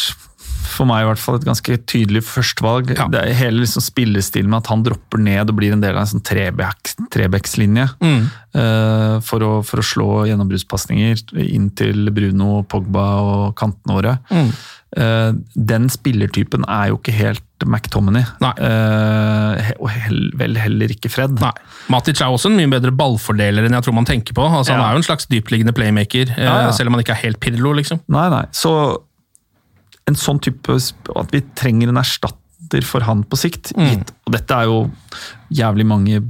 [0.77, 2.93] for meg i hvert fall et ganske tydelig førstevalg.
[2.97, 3.07] Ja.
[3.13, 6.05] Det er hele liksom spillestilen med at han dropper ned og blir en del av
[6.05, 7.89] en sånn trebacks- trebackslinje.
[8.03, 8.27] Mm.
[8.57, 14.17] Uh, for, å, for å slå gjennombruddspasninger inn til Bruno, Pogba og kantene våre.
[14.33, 14.53] Mm.
[14.96, 18.22] Eh, den spillertypen er jo ikke helt McTominay.
[18.40, 21.35] Eh, og hell, vel heller ikke Fred.
[21.42, 21.51] Nei.
[21.92, 24.44] Matic er også en mye bedre ballfordeler enn jeg tror man tenker på.
[24.46, 26.70] Altså, Han er jo en slags dyptliggende playmaker, eh, Ja, ja.
[26.77, 27.72] selv om han ikke er helt Pirlo.
[27.77, 28.01] liksom.
[28.09, 28.44] Nei, nei.
[28.53, 28.72] Så
[30.07, 30.70] en sånn type
[31.16, 33.72] At vi trenger en erstatter for han på sikt.
[33.77, 33.88] Mm.
[33.90, 34.90] Gitt, og dette er jo
[35.53, 36.22] jævlig mange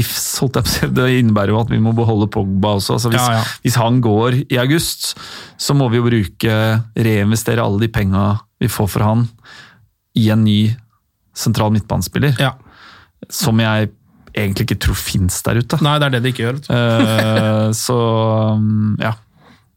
[0.00, 0.88] ifs, holdt jeg på å si.
[0.98, 2.98] Det innebærer jo at vi må beholde Pogba også.
[2.98, 3.42] Altså hvis, Ja, ja.
[3.64, 5.12] hvis han går i august,
[5.60, 6.56] så må vi jo bruke
[6.96, 8.28] reinvestere alle de penga
[8.62, 9.26] vi får for han,
[10.18, 10.60] i en ny
[11.34, 12.36] sentral midtbanespiller.
[12.40, 12.54] Ja.
[13.32, 13.90] Som jeg
[14.34, 15.78] egentlig ikke tror fins der ute.
[15.84, 16.62] Nei, det er det de ikke gjør.
[16.70, 17.68] uh.
[17.84, 17.98] Så
[18.58, 19.14] um, ja.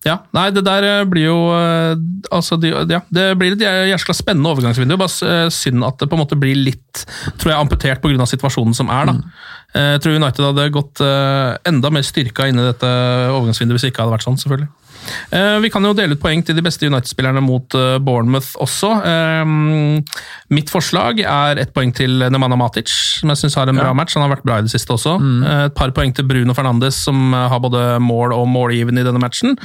[0.05, 1.97] Ja, nei, det der eh, blir jo eh,
[2.31, 4.95] altså de, ja, Det blir et jæskla spennende overgangsvindu.
[4.99, 7.01] Bare synd at det på en måte blir litt
[7.41, 8.27] tror jeg, amputert pga.
[8.29, 9.09] situasjonen som er.
[9.09, 9.15] da.
[9.17, 12.89] Eh, Jeg tror United hadde gått eh, enda mer styrka inn i dette
[13.29, 14.37] overgangsvinduet hvis det ikke hadde vært sånn.
[14.41, 14.69] selvfølgelig.
[15.31, 18.89] Eh, Vi kan jo dele ut poeng til de beste United-spillerne mot eh, Bournemouth også.
[19.07, 20.01] Eh,
[20.51, 23.93] Mitt forslag er ett poeng til Nemanja Matic, som jeg syns har en bra Ja.
[23.97, 24.15] match.
[24.17, 25.17] Han har vært bra i det siste også.
[25.21, 25.43] Mm.
[25.67, 29.21] Et par poeng til Bruno Fernandes, som eh, har både mål og målgivende i denne
[29.21, 29.55] matchen.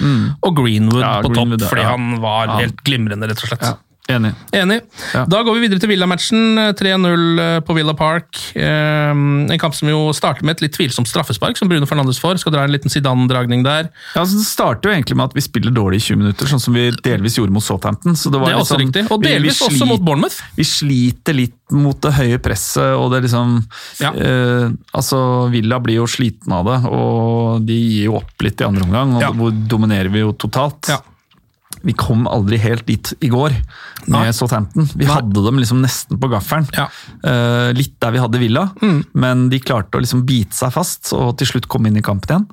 [0.42, 1.96] Og Greenwood Ja, på Greenwood, topp, fordi ja.
[1.96, 3.72] han var helt glimrende, rett og slett.
[4.10, 4.32] Enig.
[4.52, 4.80] Enig.
[5.14, 5.22] Ja.
[5.30, 6.58] Da går vi videre til Villa-matchen.
[6.74, 8.34] 3-0 på Villa Park.
[8.58, 12.40] Eh, En kamp som jo starter med et litt tvilsomt straffespark, som Bruno Fernandes får.
[12.42, 13.90] Skal dra en liten Zidane-dragning der.
[14.16, 16.60] Ja, altså Det starter jo egentlig med at vi spiller dårlig i 20 minutter, sånn
[16.60, 18.16] som vi delvis gjorde mot Southampton.
[18.18, 19.10] Så det, var Det er også liksom- riktig.
[19.12, 20.40] Og vi- vi delvis også mot Bournemouth.
[20.56, 23.66] Vi sliter litt mot det høye presset, og det er liksom
[24.00, 24.10] Ja.
[24.12, 28.64] eh, Altså, Villa blir jo sliten av det, og de gir jo opp litt i
[28.64, 29.30] andre omgang, og Ja.
[29.30, 30.88] hvor dominerer vi jo totalt.
[30.88, 30.98] Ja.
[31.83, 33.55] Vi kom aldri helt dit i går
[34.07, 34.33] med Nei.
[34.35, 34.88] Southampton.
[34.95, 35.12] Vi Nei.
[35.12, 36.68] hadde dem liksom nesten på gaffelen.
[36.77, 36.88] Ja.
[37.25, 38.66] Uh, litt der vi hadde Villa,
[39.12, 42.33] men de klarte å liksom bite seg fast og til slutt komme inn i kampen
[42.33, 42.47] igjen.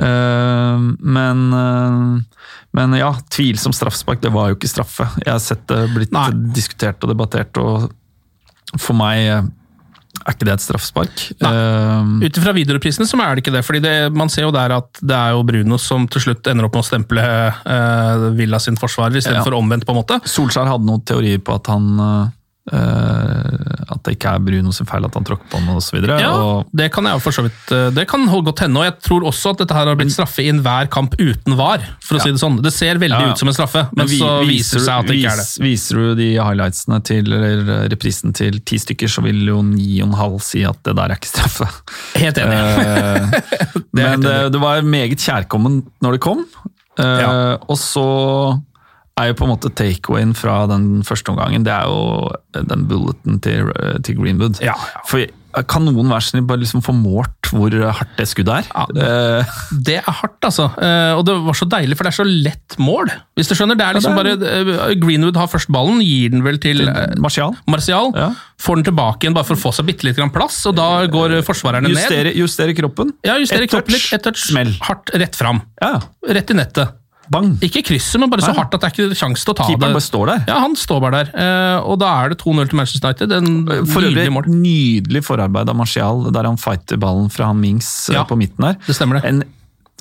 [0.00, 5.08] Uh, men, uh, men ja, tvilsom straffespark, det var jo ikke straffe.
[5.24, 6.28] Jeg har sett det blitt Nei.
[6.56, 7.90] diskutert og debattert, og
[8.78, 9.50] for meg
[10.26, 11.22] er ikke det et straffespark.
[11.40, 11.50] Nei.
[11.52, 13.64] Eh, Ut ifra videoreprisene så er det ikke det.
[13.66, 16.64] fordi det, Man ser jo der at det er jo Bruno som til slutt ender
[16.68, 19.44] opp med å stemple uh, Villa sin forsvarer, istedenfor Ja.
[19.50, 19.86] for omvendt.
[19.86, 20.20] på en måte.
[20.28, 22.28] Solskjær hadde noen teorier på at han eh,
[22.72, 25.98] At det ikke er Bruno sin feil at han tråkker på ham osv.
[26.06, 28.78] Ja, Og Det kan jeg for så vidt eh, Det kan godt hende.
[28.80, 31.82] Og jeg tror også at dette her har blitt straffe i enhver kamp uten VAR.
[32.00, 32.24] for å Ja.
[32.24, 32.60] si Det sånn.
[32.62, 35.06] Det ser veldig Ja, ut som en straffe, men vi- så viser det seg at
[35.06, 35.48] det ikke er det.
[35.64, 40.08] Viser du de highlightsene til, eller reprisen til ti stykker, så vil jo ni og
[40.08, 41.68] en halv si at det der er ikke straffe.
[42.16, 42.58] Helt enig.
[42.58, 44.52] Eh, er Men helt det, enig.
[44.52, 46.44] det var meget kjærkommen når det kom.
[46.98, 47.56] Eh, Ja.
[47.68, 48.60] Og så
[49.20, 52.30] er jo på en måte takeawayen fra den første omgangen, det er jo
[52.72, 53.70] den bulleten til,
[54.06, 54.60] til Greenwood.
[54.64, 55.04] Ja, ja.
[55.08, 55.26] For
[55.66, 58.66] kan noen være snill bare liksom få målt hvor hardt det skuddet er?
[58.70, 60.68] Ja, det- Eh, Det er hardt, altså.
[60.78, 63.10] Eh, Og det var så deilig, for det er så lett mål.
[63.36, 66.44] Hvis du skjønner, det er liksom Ja, bare eh, Greenwood har først ballen, gir den
[66.46, 67.56] vel til eh, Martial.
[67.66, 68.12] Martial.
[68.14, 68.28] Ja.
[68.62, 71.04] Får den tilbake igjen bare for å få seg bitte litt grann plass, og da
[71.10, 71.98] går forsvarerne ned.
[71.98, 73.10] Justere, justere kroppen.
[73.26, 74.20] Ja, justere Et kroppen touch, litt.
[74.20, 74.46] Et touch.
[74.52, 74.70] smell.
[74.86, 75.62] Hardt rett fram.
[75.82, 75.96] Ja,
[76.30, 76.94] Rett i nettet.
[77.30, 77.52] Bang.
[77.62, 79.92] Ikke krysset, men bare så hardt at det er ikke sjanse til å ta Keeperen
[79.92, 79.98] det.
[80.00, 80.40] bare står der.
[80.50, 81.30] Ja, han står bare der.
[81.44, 83.32] Eh, Og da er det 2-0 til Manchester United.
[83.32, 83.50] En
[83.86, 84.48] For øvrig nydelig mål.
[84.50, 88.64] nydelig forarbeid av Martial, der han fighter ballen fra han Mings eh, Ja, på midten
[88.66, 88.76] her.
[88.86, 89.24] det stemmer det.
[89.30, 89.44] En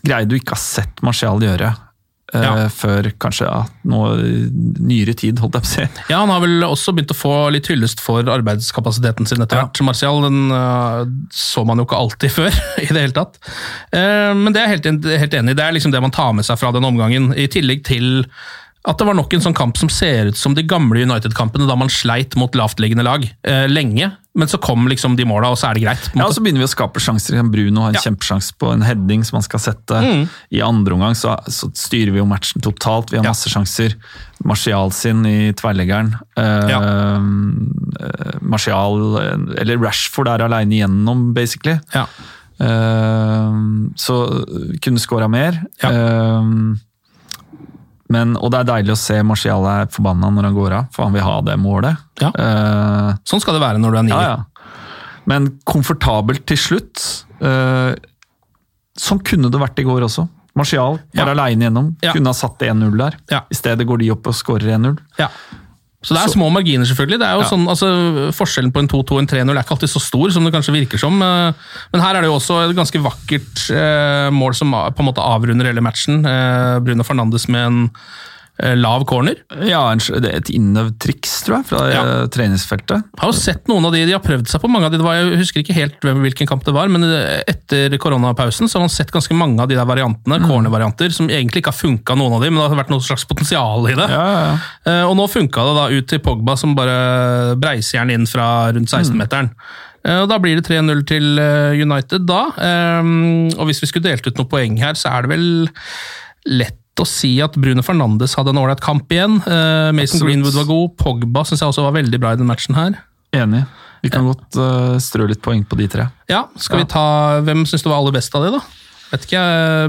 [0.04, 1.86] greie du ikke har sett Martial gjøre eh,
[2.34, 2.68] Ja.
[2.70, 4.12] før kanskje ja, noe
[4.80, 5.86] nyere tid, holdt jeg på å si.
[6.12, 9.66] Ja, Han har vel også begynt å få litt hyllest for arbeidskapasiteten sin etter Ja.
[9.66, 9.82] hvert.
[9.88, 13.40] Martial den uh, så man jo ikke alltid før, i det hele tatt.
[13.96, 15.60] Uh, men det er jeg helt, helt enig i.
[15.60, 17.32] Det er liksom det man tar med seg fra den omgangen.
[17.34, 18.26] I tillegg til
[18.88, 21.76] at det var nok en sånn kamp som ser ut som de gamle United-kampene, da
[21.76, 24.12] man sleit mot lavtliggende lag eh, lenge.
[24.40, 26.06] Men så kom liksom de måla, og så er det greit.
[26.16, 26.32] Ja, og.
[26.34, 27.42] Så begynner vi å skape sjanser.
[27.52, 28.04] Bruno har en Ja.
[28.06, 30.00] kjempesjanse på en heading som han skal sette.
[30.54, 33.12] I andre omgang så, så styrer vi jo matchen totalt.
[33.12, 33.32] Vi har Ja.
[33.34, 33.96] masse sjanser.
[34.46, 36.14] Martial sin i tverrleggeren.
[36.38, 41.80] Eh, eh, Martial, eh, eller Rashford er aleine igjennom, basically.
[41.94, 42.06] Ja.
[42.60, 43.54] Eh,
[44.00, 44.16] så
[44.82, 45.60] kunne skåra mer.
[45.84, 45.90] Ja.
[45.90, 46.44] Eh,
[48.10, 51.06] men, og det er deilig å se Marcial er forbanna når han går av, for
[51.06, 51.98] han vil ha det målet.
[52.24, 52.32] Ja.
[52.34, 54.16] Uh, Sånn skal det være når du er nier.
[54.22, 54.46] ja, ja.
[55.30, 57.04] Men komfortabelt til slutt.
[57.44, 57.94] Uh,
[58.98, 60.26] sånn kunne det vært i går også.
[60.58, 61.36] Marcial var Ja.
[61.36, 61.92] aleine gjennom.
[62.02, 63.18] Kunne ha satt 1-0 der.
[63.30, 63.44] Ja.
[63.52, 64.98] I stedet går de opp og skårer 1-0.
[65.22, 65.30] Ja.
[66.02, 67.20] Så det er Så- små marginer, selvfølgelig.
[67.20, 67.50] Det er jo Ja.
[67.50, 70.46] sånn, altså, Forskjellen på en 2-2 og en 3-0 er ikke alltid så stor som
[70.46, 71.22] det kanskje virker som.
[71.22, 71.52] eh,
[71.92, 75.20] Men her er det jo også et ganske vakkert eh, mål som på en måte
[75.20, 76.26] avrunder hele matchen.
[76.26, 78.00] Eh, Bruno Fernandes med en eh,
[78.76, 79.38] lav corner.
[79.64, 82.02] Ja, det er et innøvd triks, tror jeg, fra Ja.
[82.28, 83.06] treningsfeltet.
[83.06, 85.00] Jeg Har jo sett noen av de, de har prøvd seg på mange av de,
[85.04, 88.76] var, jeg husker ikke helt hvem, hvilken kamp det var, men eh, etter koronapausen så
[88.80, 92.18] har man sett ganske mange av de der variantene, corner-varianter, som egentlig ikke har funka
[92.20, 94.10] noen av de, men det har vært noe slags potensial i det.
[94.12, 94.58] Ja, ja.
[94.86, 98.72] Eh, Og nå funka det da ut til Pogba, som bare breiser jern inn fra
[98.76, 99.54] rundt 16-meteren.
[99.56, 100.22] Mm.
[100.24, 102.46] Og Da blir det 3-0 til eh, United da.
[102.58, 103.10] Eh,
[103.60, 105.48] Og hvis vi skulle delt ut noen poeng her, så er det vel
[106.48, 109.40] lett å si at Bruno Fernandes hadde en ålreit kamp igjen.
[109.46, 110.26] Uh, Mason Absolutt.
[110.28, 110.96] Greenwood var god.
[111.00, 113.00] Pogba syns jeg også var veldig bra i den matchen her.
[113.36, 113.64] Enig.
[114.04, 116.06] Vi kan godt uh, strø litt poeng på de tre.
[116.32, 117.04] Ja, skal vi ta
[117.44, 118.62] Hvem syns du var aller best av de, da?
[119.10, 119.42] Vet ikke,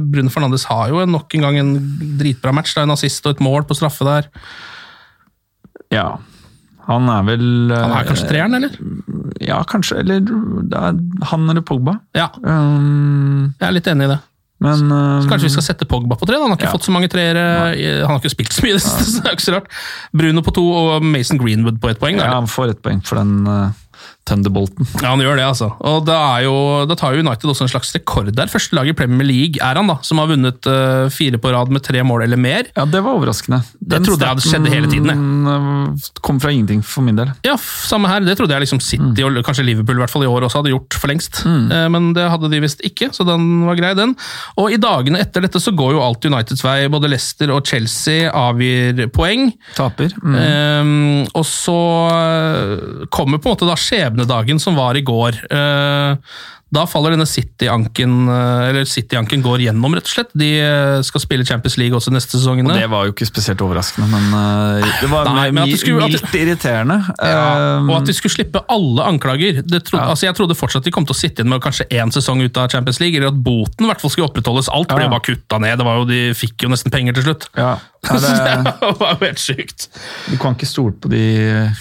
[0.08, 1.72] Bruno Fernandes har jo nok en gang en
[2.20, 2.72] dritbra match.
[2.74, 4.30] Det er en assist og et mål på straffe der.
[5.92, 6.08] Ja.
[6.88, 7.44] Han er vel
[7.74, 8.72] Han er kanskje treeren, eller?
[9.44, 10.00] Ja, kanskje.
[10.00, 10.96] Eller det er
[11.30, 12.00] han eller Pogba.
[12.16, 14.18] Ja, Um, jeg er litt enig i det.
[14.60, 16.36] Men så, Så kanskje vi skal sette Pogba på tre?
[16.36, 16.42] da.
[16.44, 16.74] Han har ikke Ja.
[16.76, 17.44] fått så mange treere.
[18.04, 19.68] Han har ikke spilt så mye det så det er ikke så rart.
[20.12, 22.18] Bruno på to og Mason Greenwood på ett poeng.
[22.20, 23.70] ja, han får et poeng for den uh,
[24.28, 24.86] Thunderbolten.
[25.00, 25.70] Ja, han gjør det, altså.
[25.86, 26.54] Og da, er jo,
[26.86, 28.50] da tar jo United også en slags rekord der.
[28.52, 31.72] Første lag i Premier League er han, da, som har vunnet uh, fire på rad
[31.72, 32.68] med tre mål eller mer.
[32.76, 33.62] Ja, det var overraskende.
[33.80, 35.18] Det trodde jeg hadde skjedd hele tiden, jeg.
[35.50, 36.20] jeg.
[36.22, 37.32] Kom fra ingenting for min del.
[37.46, 38.22] Ja, samme her.
[38.26, 40.74] Det trodde jeg liksom City og kanskje Liverpool i hvert fall i år også hadde
[40.74, 41.42] gjort for lengst.
[41.48, 41.64] Mm.
[41.74, 44.14] Eh, Men det hadde de visst ikke, så den var grei, den.
[44.60, 46.78] Og i dagene etter dette så går jo alt Uniteds vei.
[46.92, 49.50] Både Leicester og Chelsea avgir poeng.
[49.74, 50.14] Taper.
[50.22, 50.38] Mm.
[50.44, 51.78] Ehm, og så
[52.14, 53.76] eh, kommer på en måte da
[54.10, 55.38] skjebnedagen som var i går.
[55.50, 56.16] Eh,
[56.70, 60.28] da faller denne City-anken eh, eller City-anken går gjennom, rett og slett.
[60.38, 62.76] De eh, skal spille Champions League også neste sesongene.
[62.78, 66.36] Det var jo ikke spesielt overraskende, men det var Nei, men at det skulle- mildt
[66.38, 67.00] irriterende.
[67.18, 69.62] Ja, og at de skulle slippe alle anklager.
[69.66, 70.10] Det trodde, Ja.
[70.14, 72.56] altså jeg trodde fortsatt de kom til å sitte igjen med kanskje én sesong ut
[72.62, 74.70] av Champions League, eller at boten i hvert fall skulle opprettholdes.
[74.70, 75.10] Alt ble Ja.
[75.10, 75.74] bare kutta ned.
[75.78, 77.48] Det var jo, de fikk jo nesten penger til slutt.
[77.58, 79.88] ja, det, det var jo helt sykt.
[80.30, 81.74] du kan ikke stole på de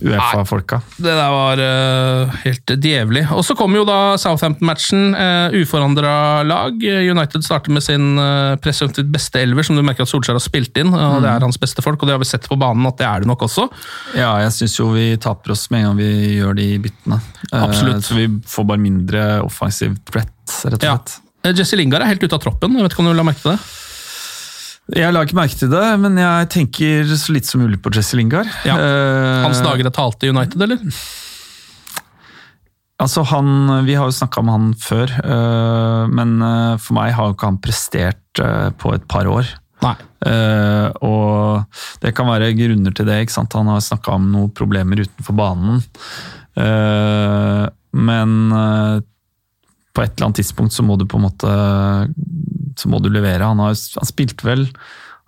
[0.00, 0.80] Uefa-folka.
[0.96, 3.24] Det der var uh, helt djevlig.
[3.34, 5.12] Og så kom jo da Southampton-matchen.
[5.14, 6.14] Uh, Uforandra
[6.46, 6.78] lag.
[6.80, 10.78] United starter med sin uh, presumptivt beste elver, som du merker at Solskjær har spilt
[10.80, 10.94] inn.
[10.94, 13.08] og Det er hans beste folk, og det har vi sett på banen at det
[13.08, 13.68] er det nok også.
[14.16, 17.20] Ja, jeg syns jo vi taper oss med en gang vi gjør de byttene.
[17.50, 17.82] Absolutt.
[17.82, 18.08] Absolutt.
[18.08, 20.32] Så vi får bare mindre offensive threat,
[20.64, 21.20] rett og slett.
[21.42, 21.52] Ja.
[21.58, 22.76] Jesse Lingard er helt ute av troppen.
[22.78, 23.60] Jeg vet ikke om du la merke til det?
[24.92, 28.18] Jeg la ikke merke til det, men jeg tenker så litt som mulig på Jesse
[28.18, 28.50] Lingard.
[28.68, 28.76] Ja.
[28.76, 30.82] Eh, Hans dager er talte i United, eller?
[33.02, 33.48] Altså han,
[33.86, 37.48] Vi har jo snakka om han før, eh, men eh, for meg har jo ikke
[37.50, 38.20] han prestert
[38.80, 39.48] på et par år.
[39.82, 39.96] Nei.
[41.04, 43.18] Og det kan være grunner til det.
[43.24, 43.56] ikke sant?
[43.58, 45.82] Han har snakka om noen problemer utenfor banen.
[47.92, 48.32] Men
[49.92, 51.52] på et eller annet tidspunkt så må du på en måte
[52.76, 53.42] så må du levere.
[53.44, 54.68] Han har han spilte vel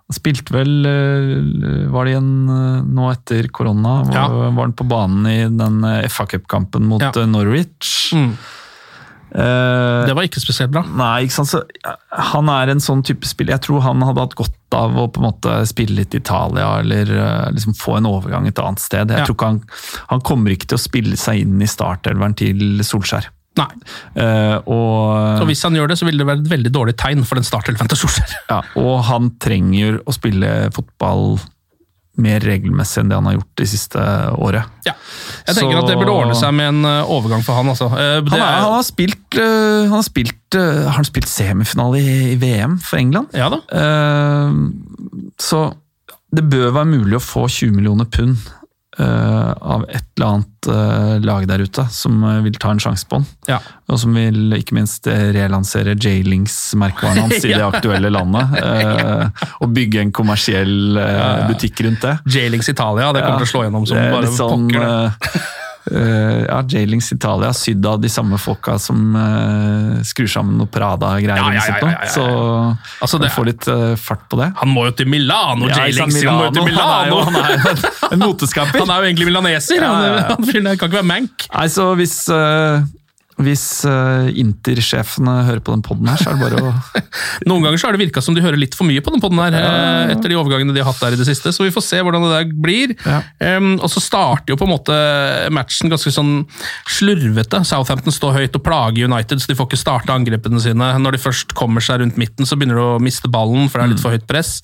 [0.05, 4.03] han spilte vel eh, Var det igjen eh, nå etter korona?
[4.05, 4.27] Var, Ja.
[4.53, 7.09] var han på banen i den eh, FA Cup-kampen mot Ja.
[7.25, 8.11] Norwich?
[8.13, 8.35] Mm.
[9.35, 10.83] Eh, Det var ikke spesielt bra.
[10.85, 11.49] Nei, ikke sant.
[11.49, 11.63] Så,
[12.11, 13.57] han er en sånn type spiller.
[13.57, 16.69] Jeg tror han hadde hatt godt av å på en måte spille litt i Italia,
[16.83, 17.09] eller
[17.55, 19.09] liksom få en overgang et annet sted.
[19.09, 19.25] Jeg Ja.
[19.25, 19.61] tror ikke han,
[20.13, 23.27] han kommer ikke til å spille seg inn i startelveren til Solskjær.
[23.55, 23.69] Nei.
[24.19, 27.21] Uh, og, Og hvis han gjør det, så vil det være et veldig dårlig tegn
[27.27, 28.33] for den startelven til Solskjær.
[28.51, 31.37] ja, og han trenger å spille fotball
[32.19, 33.99] mer regelmessig enn det han har gjort det siste
[34.39, 34.67] året.
[34.87, 34.93] Ja.
[35.49, 37.67] Jeg tenker Så- at det burde ordne seg med en eh, overgang for han.
[37.73, 37.89] Altså.
[37.91, 41.99] Eh, det Han, er, er- han har spilt, han har spilt, har han spilt semifinale
[41.99, 43.35] i, i VM for England.
[43.35, 43.59] Ja da.
[43.67, 45.65] Uh, så
[46.35, 48.39] det bør være mulig å få 20 millioner pund
[49.03, 53.19] av et eller annet eh, lag der ute som eh, vil ta en sjanse på
[53.19, 53.25] den.
[53.49, 53.59] Ja.
[53.91, 58.55] Og som vil ikke minst eh, relansere J-Links-merkevaren hans i det aktuelle landet.
[58.55, 62.15] uh, og bygge en kommersiell uh, butikk rundt det.
[62.37, 65.45] J-Links Italia, det kommer til å slå gjennom som bare sånn, pokker.
[65.91, 71.37] eh, ja, J-Links Italia sydd av de samme folka som uh, skrur sammen noe Prada-greier.
[71.55, 72.09] Ja, ja, ja.
[72.11, 72.25] Så
[73.03, 74.51] Altså, det får litt uh, fart på det.
[74.61, 77.21] Han må jo til Milano, Ja, ikke sant, Han må jo til Han er jo,
[77.29, 78.83] han er en, moteskaper.
[78.83, 79.85] Han er jo egentlig milaneser!
[79.85, 81.47] Han, han kan ikke være mank.
[81.53, 82.85] Nei, så hvis, eh,
[83.43, 87.01] hvis uh, Inter-sjefene hører på den poden her, så er det bare å
[87.49, 89.41] Noen ganger så har det virka som de hører litt for mye på den podden
[89.43, 91.83] her, eh, etter de overgangene de har hatt der i det siste, så vi får
[91.83, 92.95] se hvordan det der blir.
[93.03, 93.19] Ja.
[93.43, 94.95] Em, og så starter jo på en måte
[95.55, 96.33] matchen ganske sånn
[96.95, 97.59] slurvete.
[97.67, 100.93] Southampton står høyt og plager United, så de får ikke starte angrepene sine.
[101.03, 103.89] Når de først kommer seg rundt midten, så begynner de å miste ballen, for det
[103.89, 104.61] er litt for høyt press.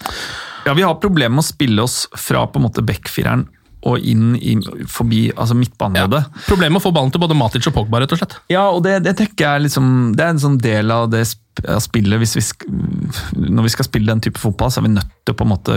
[0.64, 3.50] Ja, vi har problemer med å spille oss fra på en måte backfireren
[3.88, 4.56] og inn i,
[4.90, 6.28] forbi altså midtbaneleddet.
[6.48, 8.36] Problemet med å få ballen til både Matic og Pogba, rett og slett.
[8.54, 11.41] Ja, og det, det tenker jeg liksom Det er en sånn del av det sp-
[11.68, 12.44] av spillet hvis vi
[13.52, 15.52] Når vi skal spille den type fotball, så er vi nødt til å på en
[15.52, 15.76] måte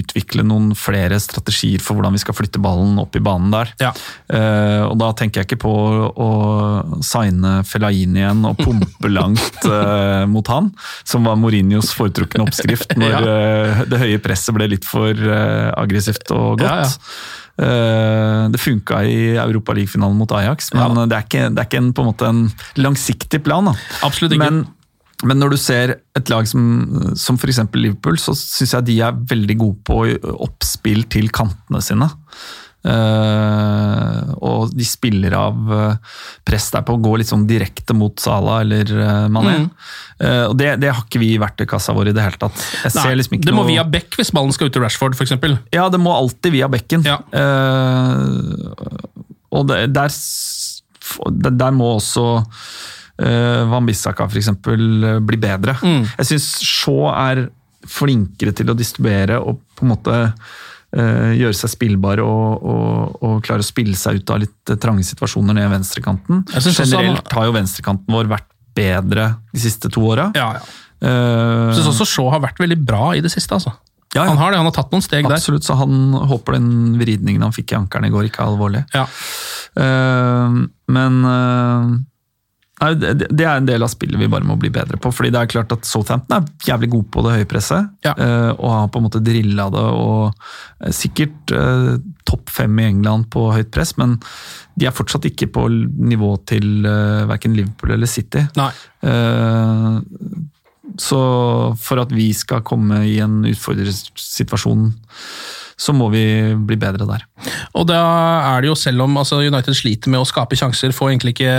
[0.00, 3.72] utvikle noen flere strategier for hvordan vi skal flytte ballen opp i banen der.
[3.82, 3.90] Ja.
[4.30, 5.72] Uh, og da tenker jeg ikke på
[6.10, 6.30] å
[7.06, 10.70] signe Fellaini igjen og pumpe langt uh, mot han,
[11.08, 13.20] som var Mourinhos foretrukne oppskrift når Ja.
[13.26, 16.68] uh, det høye presset ble litt for aggressivt og godt.
[16.68, 18.48] Ja, ja.
[18.50, 21.06] Det funka i Europaligafinalen mot Ajax, men Ja.
[21.10, 22.44] det er ikke, det er ikke en, på en måte en
[22.80, 23.68] langsiktig plan.
[23.68, 23.74] Da.
[24.06, 24.46] Absolutt ikke.
[24.46, 24.62] Men,
[25.26, 26.64] men når du ser et lag som,
[27.18, 27.60] som f.eks.
[27.76, 30.00] Liverpool, så syns jeg de er veldig gode på
[30.46, 32.08] oppspill til kantene sine.
[32.80, 36.14] Uh, og de spiller av eh,
[36.48, 39.58] press der på å gå litt sånn direkte mot Salah eller uh, Mané.
[39.58, 39.66] Mm.
[40.16, 42.62] Uh, og det, det har ikke vi i verktøykassa vår i det hele tatt.
[42.96, 43.72] Nei, liksom det må noe...
[43.74, 45.36] via bekk hvis ballen skal ut til Rashford, f.eks.
[45.76, 47.04] Ja, det må alltid via bekken.
[47.04, 47.20] Ja.
[47.36, 48.80] Uh,
[49.52, 50.08] og det, der,
[51.50, 52.30] der må også
[53.20, 55.76] uh, Bissaka for eksempel eh, bli bedre.
[55.82, 56.02] Mm.
[56.18, 57.46] Jeg syns Shaw er
[57.90, 63.40] flinkere til å distribuere og på en måte uh, gjøre seg spillbar og, og, og
[63.46, 66.44] klare å spille seg ut av litt eh, trange situasjoner ned i venstrekanten.
[66.50, 70.30] Generelt har jo venstrekanten vår vært bedre de siste to åra.
[70.36, 70.64] Ja, ja.
[71.00, 73.56] Uh, syns også Shaw har vært veldig bra i det siste.
[73.56, 73.72] altså.
[74.10, 74.30] Ja, ja.
[74.32, 75.38] Han har det, han har tatt noen steg der.
[75.38, 78.82] Absolutt, så han håper den vridningen han fikk i ankelen i går, ikke er alvorlig.
[78.96, 79.04] Ja.
[79.78, 82.09] Uh, men eh, nei,
[82.80, 85.12] det, er en del av spillet vi bare må bli bedre på.
[85.12, 87.90] fordi det er klart at Southampton er jævlig god på det høye presset.
[88.06, 88.14] Ja.
[88.16, 89.84] eh, og har på en måte drilla det.
[89.84, 90.32] og
[90.80, 91.90] eh, Sikkert eh,
[92.28, 94.16] topp fem i England på høyt press, men
[94.80, 96.86] de er fortsatt ikke på nivå til
[97.28, 98.46] verken Liverpool eller City.
[98.56, 98.70] Nei.
[100.96, 101.20] Så
[101.76, 104.86] for at vi skal komme i en utfordrersituasjon,
[105.80, 106.22] så må vi
[106.68, 107.22] bli bedre der.
[107.78, 107.96] Og da
[108.52, 111.54] er det jo, selv om altså, United sliter med å skape sjanser, får egentlig ikke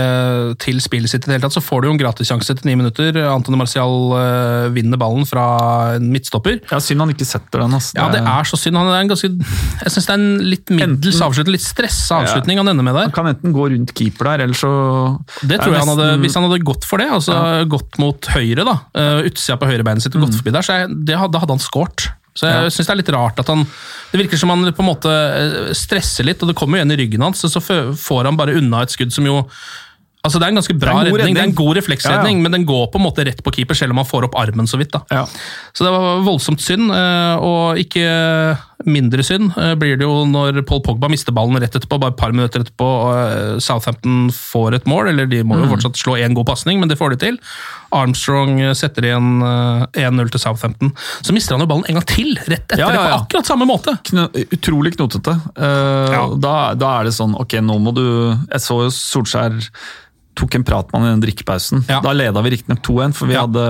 [0.62, 2.76] til spillet sitt i det hele tatt, så får du jo en gratissjanse til ni
[2.78, 3.18] minutter.
[3.26, 5.46] Antony Martial eh, vinner ballen fra
[5.96, 6.60] en midtstopper.
[6.70, 7.74] Ja, Synd han ikke setter den.
[7.74, 7.96] Altså.
[7.98, 8.78] Ja, det er så synd.
[8.78, 12.62] Han er en ganske, jeg syns det er en litt middels avslutning, litt stressa avslutning
[12.62, 13.10] han ender med der.
[13.10, 14.72] Han kan enten gå rundt keeper der, eller så
[15.42, 17.40] Det tror jeg han hadde, Hvis han hadde gått for det, altså
[17.72, 20.94] gått mot høyre, da, uh, utsida på høyrebeinet sitt og gått forbi der, så jeg,
[21.10, 22.12] det, hadde- da hadde han scoret.
[22.34, 22.54] Så jeg.
[22.64, 22.70] Ja.
[22.72, 23.66] synes Det er litt rart at han
[24.12, 26.94] Det virker som han på en måte eh, stresser litt, og det kommer jo igjen
[26.94, 29.42] i ryggen hans, så får han bare unna et skudd som jo
[30.24, 31.18] Altså Det er en ganske bra Det en redning.
[31.18, 32.42] redning, det er en god refleksredning, Ja, ja.
[32.46, 34.68] men den går på en måte rett på keeper, selv om han får opp armen
[34.70, 34.92] så vidt.
[34.92, 35.00] da.
[35.10, 35.24] Ja.
[35.74, 38.04] Så det var voldsomt synd, eh, og ikke
[38.88, 42.18] mindre synd eh, blir det jo når Paul Pogba mister ballen rett etterpå, bare et
[42.20, 45.64] par minutter etterpå, og eh, Southampton får et mål, eller de må Mm.
[45.66, 47.38] jo fortsatt slå én god pasning, men det får de til.
[47.92, 50.92] Armstrong eh, setter igjen eh, 1-0 til Southampton.
[51.22, 53.18] Så mister han jo ballen en gang til, rett etter, Ja, ja, ja.
[53.18, 53.94] på akkurat samme måte!
[54.08, 55.34] Kno, utrolig knotete.
[55.56, 59.58] Uh, da, da er det sånn, ok, nå må du Jeg så jo Solskjær
[60.38, 61.82] tok en prat med han i den drikkepausen.
[61.88, 63.64] Da leda vi riktignok 2-1, for vi hadde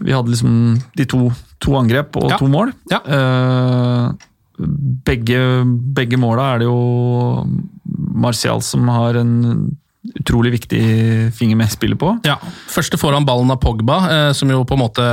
[0.00, 2.38] vi hadde liksom de to, to angrep og Ja.
[2.38, 2.72] to mål.
[2.90, 3.00] Ja.
[3.04, 4.12] Eh,
[5.06, 5.40] begge,
[5.96, 7.46] begge måla er det jo
[8.20, 9.76] Martial som har en
[10.16, 10.78] utrolig viktig
[11.36, 12.14] finger med spillet på.
[12.24, 12.38] Ja,
[12.72, 15.04] Første får han ballen av Pogba, eh, som jo på en måte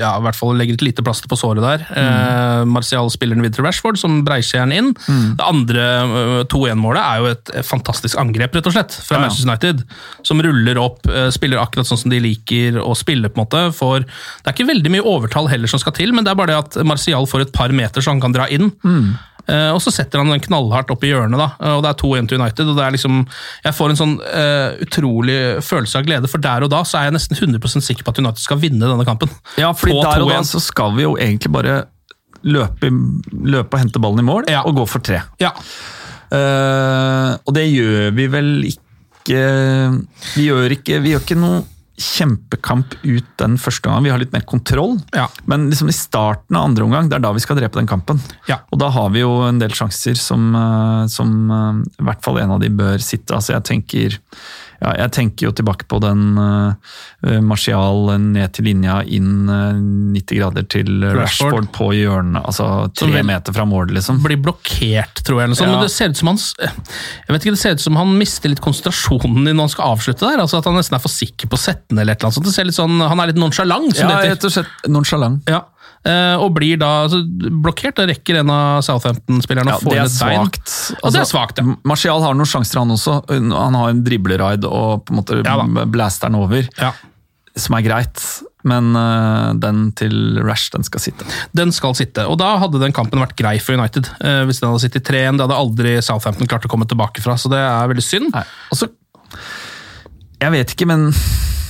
[0.00, 1.84] ja, i hvert fall legger et lite plaster på såret der.
[2.00, 4.88] Eh, Martial spiller den videre til Rashford, som breiskjer den inn.
[5.36, 9.20] Det andre eh, 2-1-målet er jo et eh, fantastisk angrep, rett og slett, fra Ja,
[9.20, 9.26] ja.
[9.26, 9.82] Manchester United.
[10.24, 13.28] Som ruller opp, eh, spiller akkurat sånn som de liker å spille.
[13.28, 13.66] på en måte.
[13.76, 16.54] For det er ikke veldig mye overtall heller som skal til, men det er bare
[16.54, 18.72] det at Martial får et par meter så han kan dra inn.
[19.50, 22.28] Eh, og så setter han den knallhardt opp i hjørnet, da, og det er 2-1
[22.30, 22.68] til United.
[22.70, 23.26] og det er liksom,
[23.64, 27.08] Jeg får en sånn eh, utrolig følelse av glede, for der og da så er
[27.10, 29.30] jeg nesten 100% sikker på at United skal vinne denne kampen.
[29.60, 31.80] Ja, fordi På der og da så skal vi jo egentlig bare
[32.42, 32.90] løpe,
[33.32, 34.62] løpe og hente ballen i mål, Ja.
[34.66, 35.22] og gå for tre.
[35.42, 35.52] Ja,
[36.32, 39.40] Uh, og det gjør vi vel ikke
[40.32, 41.58] Vi gjør ikke, vi gjør ikke noe
[42.00, 44.06] kjempekamp ut den første gangen.
[44.06, 44.96] Vi har litt mer kontroll.
[45.14, 45.26] Ja.
[45.50, 48.20] Men liksom i starten av andre omgang, det er da vi skal drepe den kampen.
[48.48, 48.62] Ja.
[48.72, 52.40] Og da har vi jo en del sjanser som, eh, som eh, i hvert fall
[52.42, 53.36] en av de bør sitte.
[53.36, 54.20] Altså jeg tenker
[54.82, 56.74] ja, jeg tenker jo tilbake på den uh,
[57.44, 59.78] Martial ned til linja, inn uh,
[60.16, 61.22] 90 grader til Rashford.
[61.22, 62.42] Rashford, på hjørnet.
[62.42, 62.68] Altså
[62.98, 64.18] tre meter fra mål, liksom.
[64.24, 65.54] Blir blokkert, tror jeg.
[65.54, 65.68] Ja.
[65.70, 68.50] Men det ser ut som han jeg vet ikke, det ser ut som han mister
[68.52, 70.42] litt konsentrasjonen når han skal avslutte der.
[70.42, 72.40] altså At han nesten er for sikker på å sette den, eller et eller annet
[72.40, 72.48] sånt.
[72.48, 74.34] Det ser litt sånn, Han er litt nonchalant, som Ja, det heter.
[74.34, 75.50] rett og slett nonchalant.
[75.50, 75.62] Ja.
[76.02, 77.20] Eh, og blir da altså,
[77.62, 77.94] blokkert.
[78.00, 80.46] Da rekker en av Southampton-spillerne Ja, å få inn et bein.
[80.48, 80.72] svakt.
[80.98, 81.76] Altså, det er svakt, ja.
[81.86, 83.20] Martial har noen sjanser, han også.
[83.30, 86.92] Han har en dribleraid og på en måte Ja blaster den over, Ja.
[87.56, 88.24] som er greit.
[88.64, 91.26] Men uh, den til Rash, den skal sitte.
[91.52, 92.26] Den skal sitte.
[92.30, 94.06] Og da hadde den kampen vært grei for United.
[94.22, 95.38] Uh, hvis den hadde sittet 3-1.
[95.38, 98.30] Det hadde aldri Southampton klart å komme tilbake fra, så det er veldig synd.
[98.34, 98.44] Nei.
[98.70, 98.86] Altså,
[100.42, 101.10] Jeg vet ikke, men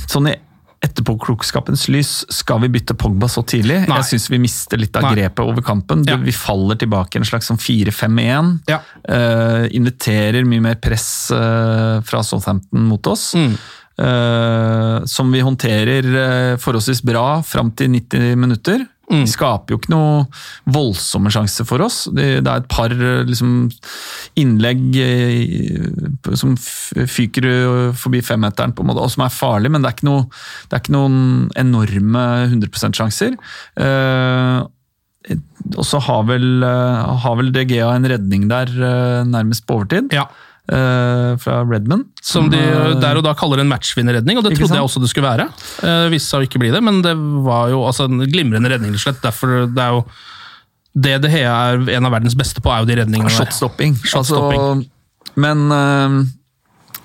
[0.09, 0.37] sånn i
[0.83, 3.83] etterpåklokskapens lys, skal vi bytte Pogba så tidlig?
[3.87, 3.99] Nei.
[4.01, 5.15] Jeg syns vi mister litt av Nei.
[5.17, 6.03] grepet over kampen.
[6.09, 6.17] Ja.
[6.19, 8.51] Vi faller tilbake i en slags sånn 4-5-1.
[8.71, 8.81] Ja.
[9.07, 13.31] Uh, inviterer mye mer press uh, fra Southampton mot oss.
[13.39, 13.55] Mm.
[14.03, 16.09] Uh, som vi håndterer
[16.59, 18.87] forholdsvis bra fram til 90 minutter.
[19.13, 19.27] Mm.
[19.27, 20.25] De skaper jo ikke noe
[20.73, 22.07] voldsomme sjanser for oss.
[22.17, 23.69] Det, det er et par eh, liksom,
[24.41, 29.85] innlegg eh, som fyker eh, forbi femmeteren, på en måte, og som er farlig, men
[29.85, 30.29] det er ikke, noe,
[30.69, 31.19] det er ikke noen
[31.61, 33.37] enorme 100 %-sjanser.
[35.73, 38.73] og så har vel, har vel De Gea en redning der
[39.29, 40.27] nærmest på overtid, Ja.
[40.71, 42.05] Eh, fra Redman.
[42.23, 45.11] Som de eh, der og da kaller en matchvinnerredning, og det trodde jeg også det
[45.13, 45.49] skulle være.
[45.83, 47.15] Uh, viste seg å ikke bli det, men det
[47.47, 48.95] var jo altså, en glimrende redning.
[48.95, 49.23] rett og slett.
[49.25, 50.05] Derfor det er jo
[50.93, 53.33] Det De Hea er en av verdens beste på, er jo de redningene.
[53.33, 53.97] Shotstopping.
[54.05, 54.83] Shot Altså,
[55.41, 56.17] men eh,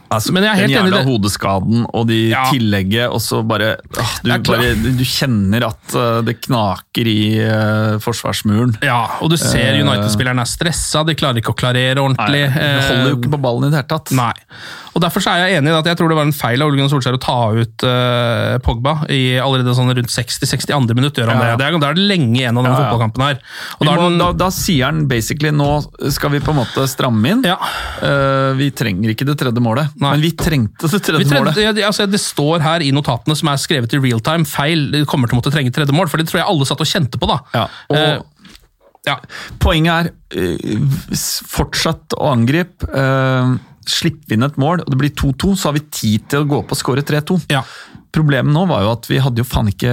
[0.09, 2.45] altså, Men jeg er helt den jævla hodeskaden og de Ja.
[2.51, 7.97] tillegget, og så bare, åh, du, bare du kjenner at eh, det knaker i uh,
[8.03, 8.75] forsvarsmuren.
[8.85, 9.81] Ja, og du ser Eh.
[9.83, 12.43] United-spillerne er stressa, de klarer ikke å klarere ordentlig.
[12.49, 14.11] Nei, de holder jo ikke på ballen i det hele tatt.
[14.17, 14.33] Nei.
[14.97, 16.71] Og Derfor så er jeg enig i at jeg tror det var en feil av
[16.71, 21.19] Ole Gunnar Solskjær å ta ut uh, Pogba i allerede sånn rundt 60-62 minutt.
[21.21, 21.57] gjør han Ja, ja.
[21.59, 21.67] det.
[21.83, 23.37] Da er det lenge igjen av denne fotballkampen her.
[23.77, 25.69] Da er må, den, da, da sier han basically nå
[26.15, 27.45] skal vi på en måte stramme inn.
[27.45, 27.59] ja,
[27.97, 30.11] Eh, vi trenger ikke det tredje målet, Nei.
[30.13, 31.59] men vi trengte det tredje trengte, målet.
[31.63, 34.87] ja, altså, det står her i notatene som er skrevet i real time, feil.
[34.93, 36.89] vi kommer til å måtte trenge tredje mål, for det tror jeg alle satt og
[36.89, 37.29] kjente på.
[37.31, 37.39] da.
[37.55, 38.19] Ja, og Eh,
[39.07, 39.15] ja.
[39.63, 40.97] Poenget er eh,
[41.47, 42.89] fortsatt å angripe.
[42.91, 43.55] Uh,
[43.87, 46.47] Slipper vi inn et mål, og det blir 2-2, så har vi tid til å
[46.49, 47.45] gå opp og skåre 3-2.
[47.53, 47.63] ja.
[48.17, 49.91] Problemet nå var jo at vi hadde jo faen ikke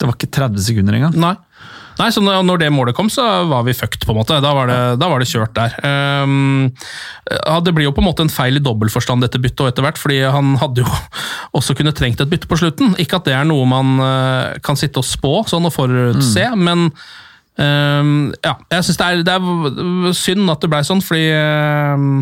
[0.00, 1.16] Det var ikke 30 sekunder engang.
[1.20, 1.32] Nei.
[1.98, 4.38] Nei, så når det målet kom, så var vi fucked, på en måte.
[4.42, 5.74] Da var det, da var det kjørt der.
[5.84, 6.70] Um,
[7.28, 9.84] ja, det blir jo på en måte en feil i dobbeltforstand dette byttet og etter
[9.84, 11.00] hvert, fordi han hadde jo
[11.58, 12.94] også kunne trengt et bytte på slutten.
[13.02, 16.88] Ikke at det er noe man eh, kan sitte og spå sånn og forutse, men
[17.64, 18.12] ehm,
[18.44, 22.20] ja, jeg synes det det er synd at det ble sånn, fordi ehm,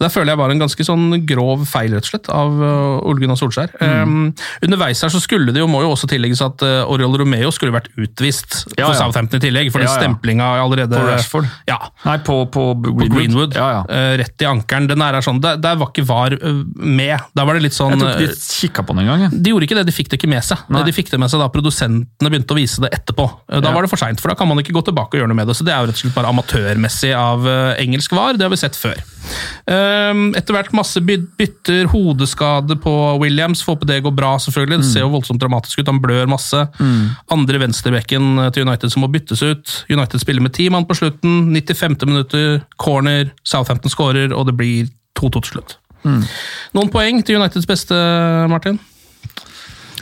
[0.00, 3.24] der føler jeg var en ganske sånn grov feil, rett og slett, av uh, Ole
[3.24, 3.74] Gunnar Solskjær.
[3.84, 4.30] Ehm,
[4.64, 7.74] underveis her så skulle det jo, må jo også tillegges at uh, Oriol Romeo skulle
[7.74, 9.00] vært utvist Ja, for ja.
[9.02, 9.98] Southampton i tillegg, for Ja, ja.
[10.00, 11.50] stemplinga allerede På Rashford.
[11.68, 13.12] Ja, Nei, på, på på Greenwood.
[13.16, 13.54] Greenwood.
[13.56, 13.82] Ja, ja.
[13.96, 14.88] eh, rett i ankelen.
[14.90, 17.16] Den er sånn, der, der var ikke VAR uh, med.
[17.36, 19.34] Der var det litt sånn Jeg tror ikke uh, de kikka på den engang.
[19.34, 20.64] de gjorde ikke det, de fikk det ikke med seg.
[20.72, 20.84] Nei.
[20.86, 23.26] De fikk det med seg da produsentene begynte å vise det etterpå.
[23.60, 25.38] Da var det for seint, for da kan man ikke gå tilbake og gjøre noe
[25.38, 25.56] med det.
[25.58, 28.38] Så det er jo rett og slett bare amatørmessig av eh, engelsk var.
[28.38, 29.00] Det har vi sett før.
[29.70, 33.64] Um, etter hvert masse bytter, hodeskade på Williams.
[33.64, 34.80] Får håpe det går bra, selvfølgelig.
[34.82, 36.64] Det ser jo voldsomt dramatisk ut, han blør masse.
[37.32, 39.76] Andre venstrebekken eh, til United som må byttes ut.
[39.92, 41.52] United spiller med ti mann på slutten.
[41.54, 42.00] 95.
[42.06, 45.76] minutter, corner, Southampton skårer, og det blir 2-2 til slutt.
[46.00, 47.96] Noen poeng til Uniteds beste,
[48.48, 48.80] Martin?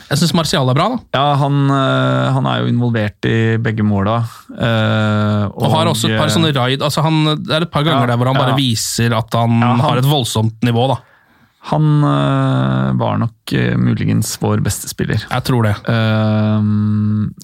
[0.09, 0.97] Jeg syns Martial er bra, da.
[1.13, 4.23] Ja, han, eh, han er jo involvert i begge måla.
[4.57, 6.81] eh, Og, har også et par sånne raid.
[6.81, 8.57] Altså han, det er et par ganger Ja, der hvor han bare ja.
[8.57, 10.97] viser at han, han- har et voldsomt nivå, da.
[11.61, 15.19] Han eh, var nok eh, muligens vår beste spiller.
[15.27, 15.73] Jeg tror det.
[15.91, 16.69] Eh,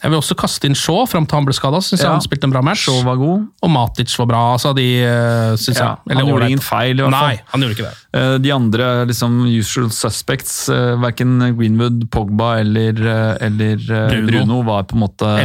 [0.01, 1.81] Jeg vil også kaste inn Shaw fram til han ble skada.
[1.83, 2.13] Syns Ja.
[2.13, 2.85] han spilte en bra match.
[2.87, 3.43] Shaw var god.
[3.61, 4.41] Og Matic var bra.
[4.55, 5.97] Altså de, Ja, jeg.
[6.09, 7.27] Eller han gjorde ingen feil, i hvert fall.
[7.35, 7.95] Nei, han gjorde ikke det.
[8.15, 12.95] Uh, De andre liksom, usual suspects, uh, verken Greenwood, Pogba eller,
[13.43, 14.27] eller uh, Bruno.
[14.31, 14.61] Bruno.
[14.63, 15.35] var på en måte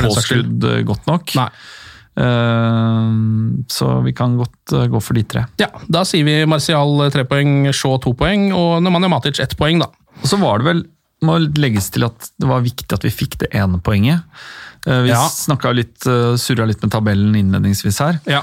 [0.00, 1.34] påskrudd godt nok.
[1.36, 1.50] Nei.
[2.16, 3.12] Eh,
[3.68, 5.44] så vi kan godt eh, gå for de tre.
[5.60, 9.56] Ja, Da sier vi Martial eh, tre poeng, Shaw to poeng, og Nemanja Matic ett
[9.60, 9.90] poeng, da.
[10.22, 10.84] Og så var det vel
[11.24, 14.20] må legges til at det var viktig at vi fikk det ene poenget.
[14.84, 15.22] Vi Ja.
[15.32, 16.04] snakka litt,
[16.38, 18.18] surra litt med tabellen innledningsvis her.
[18.28, 18.42] Ja.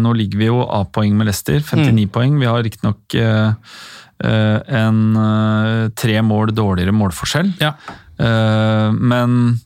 [0.00, 2.38] Nå ligger vi jo A-poeng med Leicester, 59 poeng.
[2.40, 3.14] Vi har riktignok
[4.24, 4.98] en
[5.94, 7.52] tre mål dårligere målforskjell.
[7.60, 7.74] Ja.
[8.96, 9.60] Men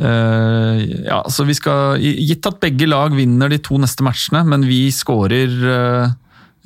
[0.00, 4.64] eh, ja, så vi skal Gitt at begge lag vinner de to neste matchene, men
[4.68, 6.16] vi skårer uh,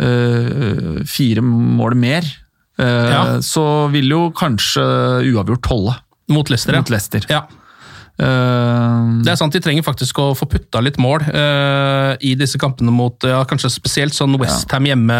[0.01, 2.31] uh, fire mål mer,
[2.79, 3.39] Ja.
[3.39, 4.83] så vil jo kanskje
[5.31, 5.93] uavgjort holde
[6.35, 7.23] Mot Leicester, mot Leicester.
[7.31, 7.45] ja.
[8.15, 12.61] Eh, Det er sant, De trenger faktisk å få putta litt mål uh, i disse
[12.63, 15.19] kampene mot ja, kanskje spesielt sånn Westham hjemme.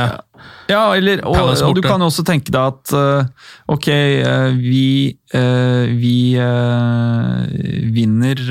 [0.71, 3.27] Ja, eller, og, og du kan jo også tenke deg at uh,
[3.75, 3.89] ok,
[4.61, 5.17] vi,
[5.99, 6.17] vi
[7.99, 8.43] vinner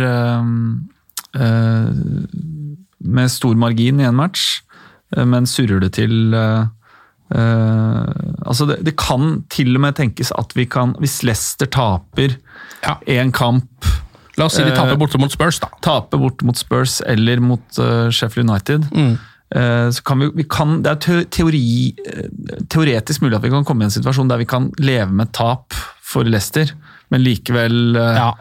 [3.03, 4.61] med stor margin i en match,
[5.17, 6.33] men surrer det til
[7.33, 8.13] Uh, eh,
[8.45, 12.37] altså det, det kan til og med tenkes at vi kan, hvis Leicester taper
[12.83, 12.97] Ja.
[13.07, 13.87] én kamp
[14.39, 15.69] La oss si de taper Eh, borte mot Spurs, da.
[15.85, 19.13] Taper bort mot Spurs eller mot uh, Sheffield United, Mm.
[19.53, 21.93] Uh, så kan vi, vi kan, det er teori,
[22.73, 25.75] teoretisk mulig at vi kan komme i en situasjon der vi kan leve med tap
[26.01, 26.71] for Leicester,
[27.13, 28.31] men likevel uh, Ja.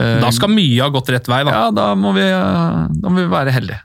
[0.00, 1.50] Da skal mye ha gått rett vei, da.
[1.52, 3.82] Ja, da må vi, da må vi være heldige.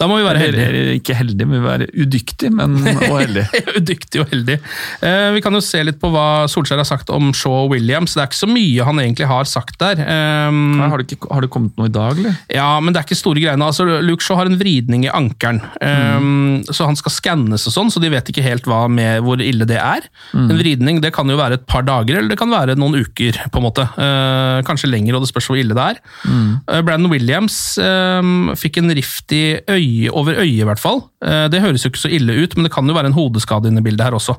[0.00, 0.66] Da må vi være heldige.
[0.70, 2.76] eller ikke heldige, men vi være udyktige, men
[3.10, 3.62] og heldige.
[3.76, 4.58] Udyktig og heldig.
[5.02, 8.14] Eh, vi kan jo se litt på hva Solskjær har sagt om Shaw og Williams.
[8.16, 10.00] Det er ikke så mye han egentlig har sagt der.
[10.48, 12.36] Um, Har, det ikke, har det kommet noe i dag, eller?
[12.52, 13.66] Ja, men det er ikke store greiene.
[13.66, 17.90] Altså, Luke Shaw har en vridning i ankelen, um, så han skal skannes og sånn,
[17.92, 20.06] så de vet ikke helt hva med hvor ille det er.
[20.36, 23.38] En vridning det kan jo være et par dager, eller det kan være noen uker,
[23.52, 23.84] på en måte.
[23.96, 26.00] Eh, kanskje lenger, og det spørs hvor ille det er.
[26.26, 31.02] Eh, Brandon Williams um, fikk en rift i øye, over øyet, i hvert fall.
[31.24, 33.70] Eh, det høres jo ikke så ille ut, men det kan jo være en hodeskade
[33.70, 34.36] inne i bildet her også.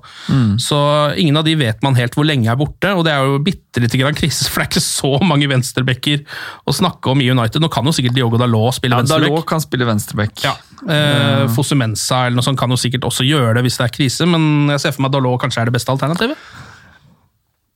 [0.62, 0.78] Så
[1.20, 3.84] ingen av de vet man helt hvor lenge er borte, og det er jo bitte
[3.84, 6.24] lite grann krise, for det er ikke så mange venstrebacker
[6.68, 7.64] å snakke om i United.
[7.64, 9.30] Nå kan jo sikkert Diogo Dalot spille Ja, venstreback.
[9.30, 10.46] Dalot kan spille venstreback.
[10.46, 10.56] Ja.
[10.86, 14.30] Eh, Fosumensa eller noe sånt kan jo sikkert også gjøre det hvis det er krise,
[14.30, 16.48] men jeg ser for meg at Dalot kanskje er det beste alternativet.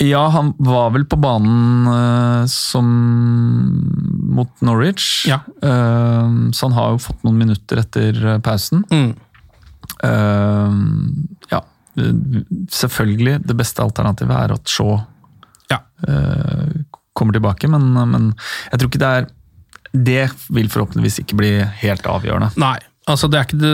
[0.01, 2.87] Ja, han var vel på banen uh, som
[4.31, 5.41] mot Norwich, Ja.
[5.61, 8.83] Eh, så han har jo fått noen minutter etter eh, pausen.
[8.91, 9.11] Mm.
[10.03, 10.77] Eh,
[11.51, 11.61] ja,
[12.71, 13.39] selvfølgelig.
[13.47, 14.99] Det beste alternativet er at Shaw
[15.71, 15.79] Ja.
[16.07, 16.81] eh,
[17.13, 18.33] kommer tilbake, men, men
[18.71, 19.29] jeg tror ikke det er
[19.93, 21.49] Det vil forhåpentligvis ikke bli
[21.81, 22.53] helt avgjørende.
[22.61, 22.77] Nei,
[23.11, 23.71] altså det er ikke, det,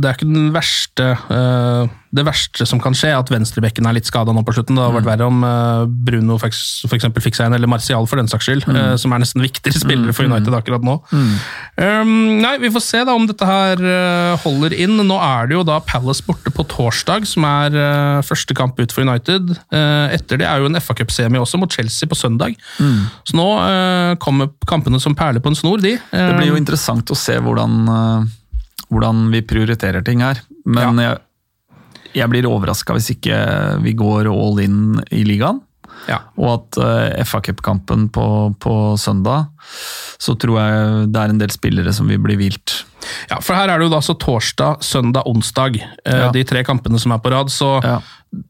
[0.00, 3.96] det er ikke den verste eh, Det verste som kan skje, er at venstrebekken er
[3.98, 4.78] litt skada nå på slutten.
[4.78, 8.30] Det hadde vært verre om eh, Bruno eksempel fikk seg en, eller Martial for den
[8.30, 10.96] saks skyld, eh, som er nesten viktigere spillere for United akkurat nå.
[11.12, 14.96] Um, nei, vi får se da om dette her eh, holder inn.
[15.04, 17.76] Nå er det jo da Palace borte på torsdag, som er
[18.26, 19.52] første kamp ut for United.
[19.68, 22.56] Etter det er jo en FA Cup-semi også, mot Chelsea på søndag.
[22.78, 23.46] Så nå
[24.22, 25.96] kommer kampene som perler på en snor, de.
[26.10, 27.78] Det blir jo interessant å se hvordan,
[28.88, 30.40] hvordan vi prioriterer ting her.
[30.68, 31.20] Men jeg,
[32.18, 33.38] jeg blir overraska hvis ikke
[33.84, 35.60] vi går all in i ligaen.
[36.08, 36.18] ja.
[36.38, 38.26] Og at uh, FA Cup-kampen på,
[38.62, 39.48] på søndag,
[40.18, 42.84] så tror jeg det er en del spillere som vil bli hvilt.
[43.30, 45.78] Ja, for her er det jo da så torsdag, søndag, onsdag.
[46.06, 46.30] Uh, Ja.
[46.34, 47.50] De tre kampene som er på rad.
[47.52, 47.98] Så Ja.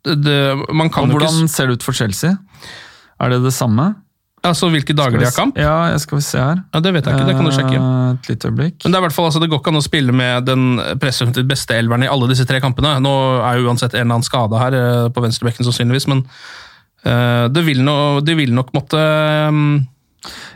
[0.04, 0.38] det,
[0.74, 2.36] man kan Og jo hvordan ikke ser det ut for Chelsea?
[3.20, 3.94] Er det det samme?
[4.46, 5.56] Altså hvilke dager de har kamp?
[5.58, 6.60] Ja, jeg skal vi se her.
[6.74, 7.74] Ja, Det vet jeg ikke, det kan du sjekke.
[7.80, 8.76] Eh, Et lite øyeblikk.
[8.84, 10.64] Men det er i hvert fall, altså, det går ikke an å spille med den
[11.02, 12.94] presumptivt beste elveren i alle disse tre kampene.
[13.02, 13.12] Nå
[13.42, 16.24] er jo uansett en eller annen skade her eh, på venstrebekken sannsynligvis, men
[17.06, 18.98] uh, det vil no, de vil nok måtte
[19.50, 19.86] um,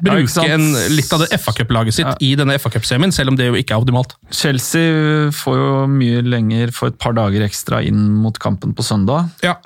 [0.03, 2.17] bruke ja, en, litt av det FA Cup-laget sitt Ja.
[2.21, 4.15] i denne FA Cup-semien, selv om det jo ikke er optimalt.
[4.31, 9.31] Chelsea får jo mye lenger, for et par dager ekstra inn mot kampen på søndag.
[9.43, 9.59] Ja,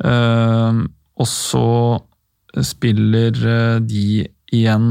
[0.00, 0.86] Uh,
[1.20, 1.60] og så
[2.66, 4.86] spiller eh, de igjen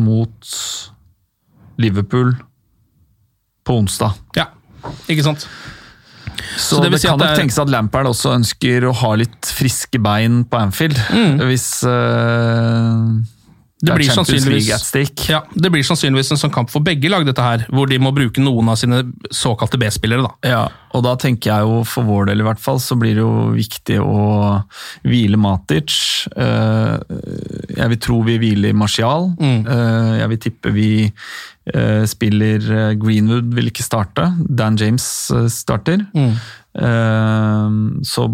[0.00, 0.50] mot
[1.80, 2.34] Liverpool
[3.66, 4.14] på onsdag.
[4.36, 4.48] ja.
[5.12, 5.42] Ikke sant?
[6.56, 8.94] Så, det vil det, kan at det nok er- tenkes at Lampard også ønsker å
[8.96, 10.96] ha litt friske bein på Anfield.
[11.44, 13.02] Hvis eh,
[13.80, 15.28] Det det blir sannsynligvis-.
[15.30, 18.12] Ja, Det blir sannsynligvis en sånn kamp for begge lag, dette her, hvor de må
[18.12, 18.98] bruke noen av sine
[19.32, 20.22] såkalte B-spillere.
[20.26, 20.48] da.
[20.50, 23.24] Ja, og da tenker jeg jo for vår del i hvert fall, så blir det
[23.24, 24.64] jo viktig å
[25.06, 25.96] hvile Matic.
[26.36, 26.98] Eh,
[27.80, 29.30] Jeg vil tro vi hviler Martial.
[29.40, 29.64] Mm.
[29.66, 30.90] Eh, Jeg vil tippe vi
[31.72, 34.28] eh, spiller Greenwood vil ikke starte.
[34.46, 36.04] Dan James starter.
[36.14, 36.36] Mm.
[38.06, 38.24] Så,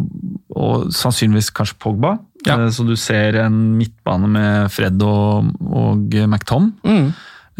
[0.56, 2.18] og sannsynligvis kanskje Pogba.
[2.46, 2.56] Ja.
[2.62, 6.72] Eh, Så du ser en midtbane med Fred og, og McTom.
[6.86, 7.08] Mm.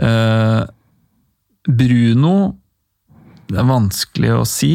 [0.02, 0.62] Eh,
[1.66, 2.54] Bruno
[3.48, 4.70] Det er vanskelig å si.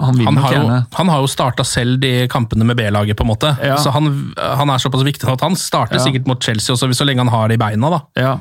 [0.00, 3.28] Han Han har, jo, han har jo starta selv de kampene med B-laget, på en
[3.34, 3.50] måte.
[3.64, 3.76] Ja.
[3.76, 6.04] Så han, han er såpass viktig at han starter Ja.
[6.06, 8.38] sikkert mot Chelsea også, så lenge han har det i beina, da, ja.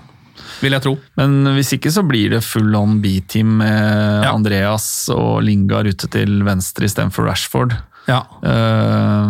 [0.62, 0.94] vil jeg tro.
[1.20, 4.32] Men hvis ikke så blir det full on B-team med Ja.
[4.34, 7.76] Andreas og Lingard ute til venstre istedenfor Rashford.
[8.08, 8.22] Ja.
[8.40, 9.28] Uh,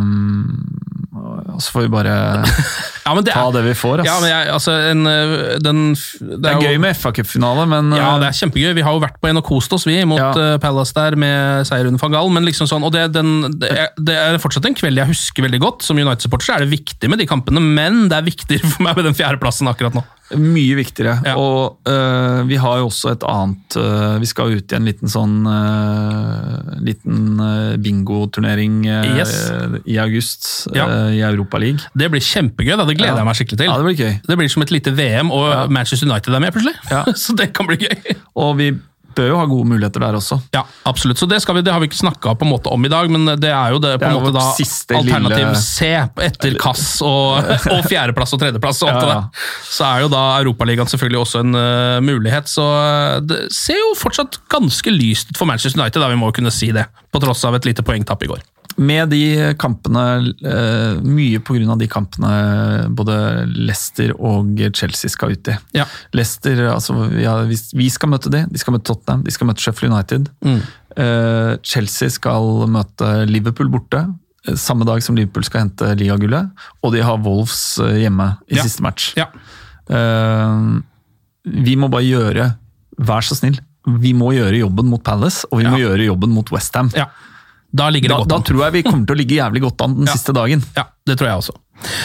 [1.60, 2.46] så får vi bare
[3.06, 4.02] Ja, men det ta er, det vi får.
[4.04, 4.08] Ass.
[4.10, 7.66] ja, men jeg, altså, en, øh, den, det det er jo- gøy med FA Cup-finale,
[7.68, 8.74] men Ja, eh, det er kjempegøy.
[8.76, 10.32] Vi har jo vært på en og kost oss, vi, mot Ja.
[10.54, 12.30] eh, Palace der med seier under van Gaal.
[12.30, 15.44] Men liksom sånn, og det, den, det, er, det er fortsatt en kveld jeg husker
[15.48, 15.84] veldig godt.
[15.84, 19.06] Som United-supporter er det viktig med de kampene, men det er viktigere for meg med
[19.06, 20.04] den fjerdeplassen akkurat nå.
[20.38, 21.16] Mye viktigere.
[21.26, 21.34] Ja.
[21.42, 25.10] Og øh, vi har jo også et annet øh, Vi skal ut i en liten
[25.10, 27.40] sånn øh, liten
[27.82, 29.34] bingoturnering Yes.
[29.90, 30.86] i august Ja.
[31.10, 31.82] i Europaligaen.
[31.98, 32.76] Det blir kjempegøy.
[32.78, 33.22] da, Det gleder Ja.
[33.24, 33.70] jeg meg skikkelig til.
[33.70, 34.14] Ja, det blir gøy.
[34.28, 35.64] Det blir som et lite VM, og Ja.
[35.80, 36.76] Manchester United er med plutselig.
[36.92, 37.04] Ja.
[37.24, 38.16] Så det kan bli gøy.
[38.36, 38.72] Og vi
[39.20, 40.38] bør jo ha gode muligheter der også.
[40.54, 41.18] Ja, absolutt.
[41.20, 43.74] Så det, skal vi, det har vi ikke snakka om i dag, men det er
[43.74, 44.44] jo det, på Det en måte da
[44.96, 45.90] alternativ lille- C
[46.30, 47.42] etter Kass og,
[47.74, 48.84] og fjerdeplass og tredjeplass.
[48.86, 49.22] og alt Ja, ja.
[49.26, 52.48] det Så er jo da Europaligaen selvfølgelig også en uh, mulighet.
[52.48, 56.32] Så eh, det ser jo fortsatt ganske lyst ut for Manchester United, da vi må
[56.32, 56.86] kunne si det.
[57.12, 58.40] På tross av et lite poengtapp i går.
[58.78, 61.40] Med de kampene, eh, mye
[61.72, 63.16] av de kampene både
[63.56, 65.56] Leicester og Chelsea skal ut i.
[65.74, 65.86] Ja.
[66.14, 69.48] Leicester, altså vi, har, vi, vi skal møte de, de skal møte Tottenham, de skal
[69.48, 70.30] møte Sheffield United.
[70.46, 70.62] Mm.
[70.96, 74.06] Eh, Chelsea skal møte Liverpool borte,
[74.48, 76.50] eh, samme dag som Liverpool skal hente ligagullet.
[76.84, 78.64] Og de har Wolves hjemme i Ja.
[78.64, 79.14] siste match.
[79.18, 79.28] Ja.
[81.50, 82.52] Vi må bare gjøre,
[83.00, 83.58] vær så snill,
[84.00, 86.92] vi må gjøre jobben mot Palace, og vi må gjøre jobben mot Westham.
[86.96, 87.08] ja.
[87.72, 89.82] Da ligger det Da, godt da tror jeg vi kommer til å ligge jævlig godt
[89.86, 90.14] an den Ja.
[90.18, 90.64] siste dagen.
[90.76, 91.54] Ja, det tror jeg også.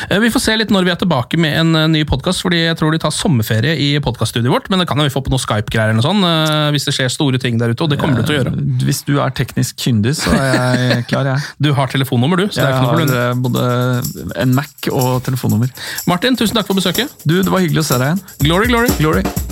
[0.09, 2.61] Eh, Vi får se litt når vi er tilbake med en eh, ny podkast, fordi
[2.67, 4.69] jeg tror de tar sommerferie i podkaststudioet vårt.
[4.71, 6.95] Men det kan jo vi få på noen Skype-greier eller noe sånt, eh, hvis det
[6.99, 8.53] skjer store ting der ute, og det kommer du til å gjøre.
[8.85, 11.43] Hvis du er teknisk kyndig, så er jeg klar, jeg.
[11.59, 12.47] Du har telefonnummer, du.
[12.53, 15.73] så det er ikke noe har Jeg har både en Mac og telefonnummer.
[16.07, 17.11] Martin, tusen takk for besøket.
[17.25, 18.23] Du, det var hyggelig å se deg igjen.
[18.47, 18.95] Glory, glory.
[19.01, 19.44] Glory.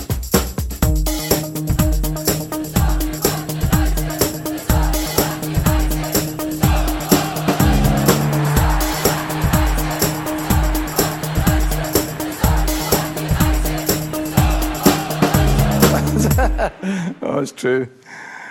[17.63, 17.87] True.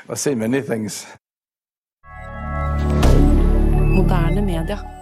[0.09, 1.05] I've seen many things.
[3.93, 5.02] Moderne media.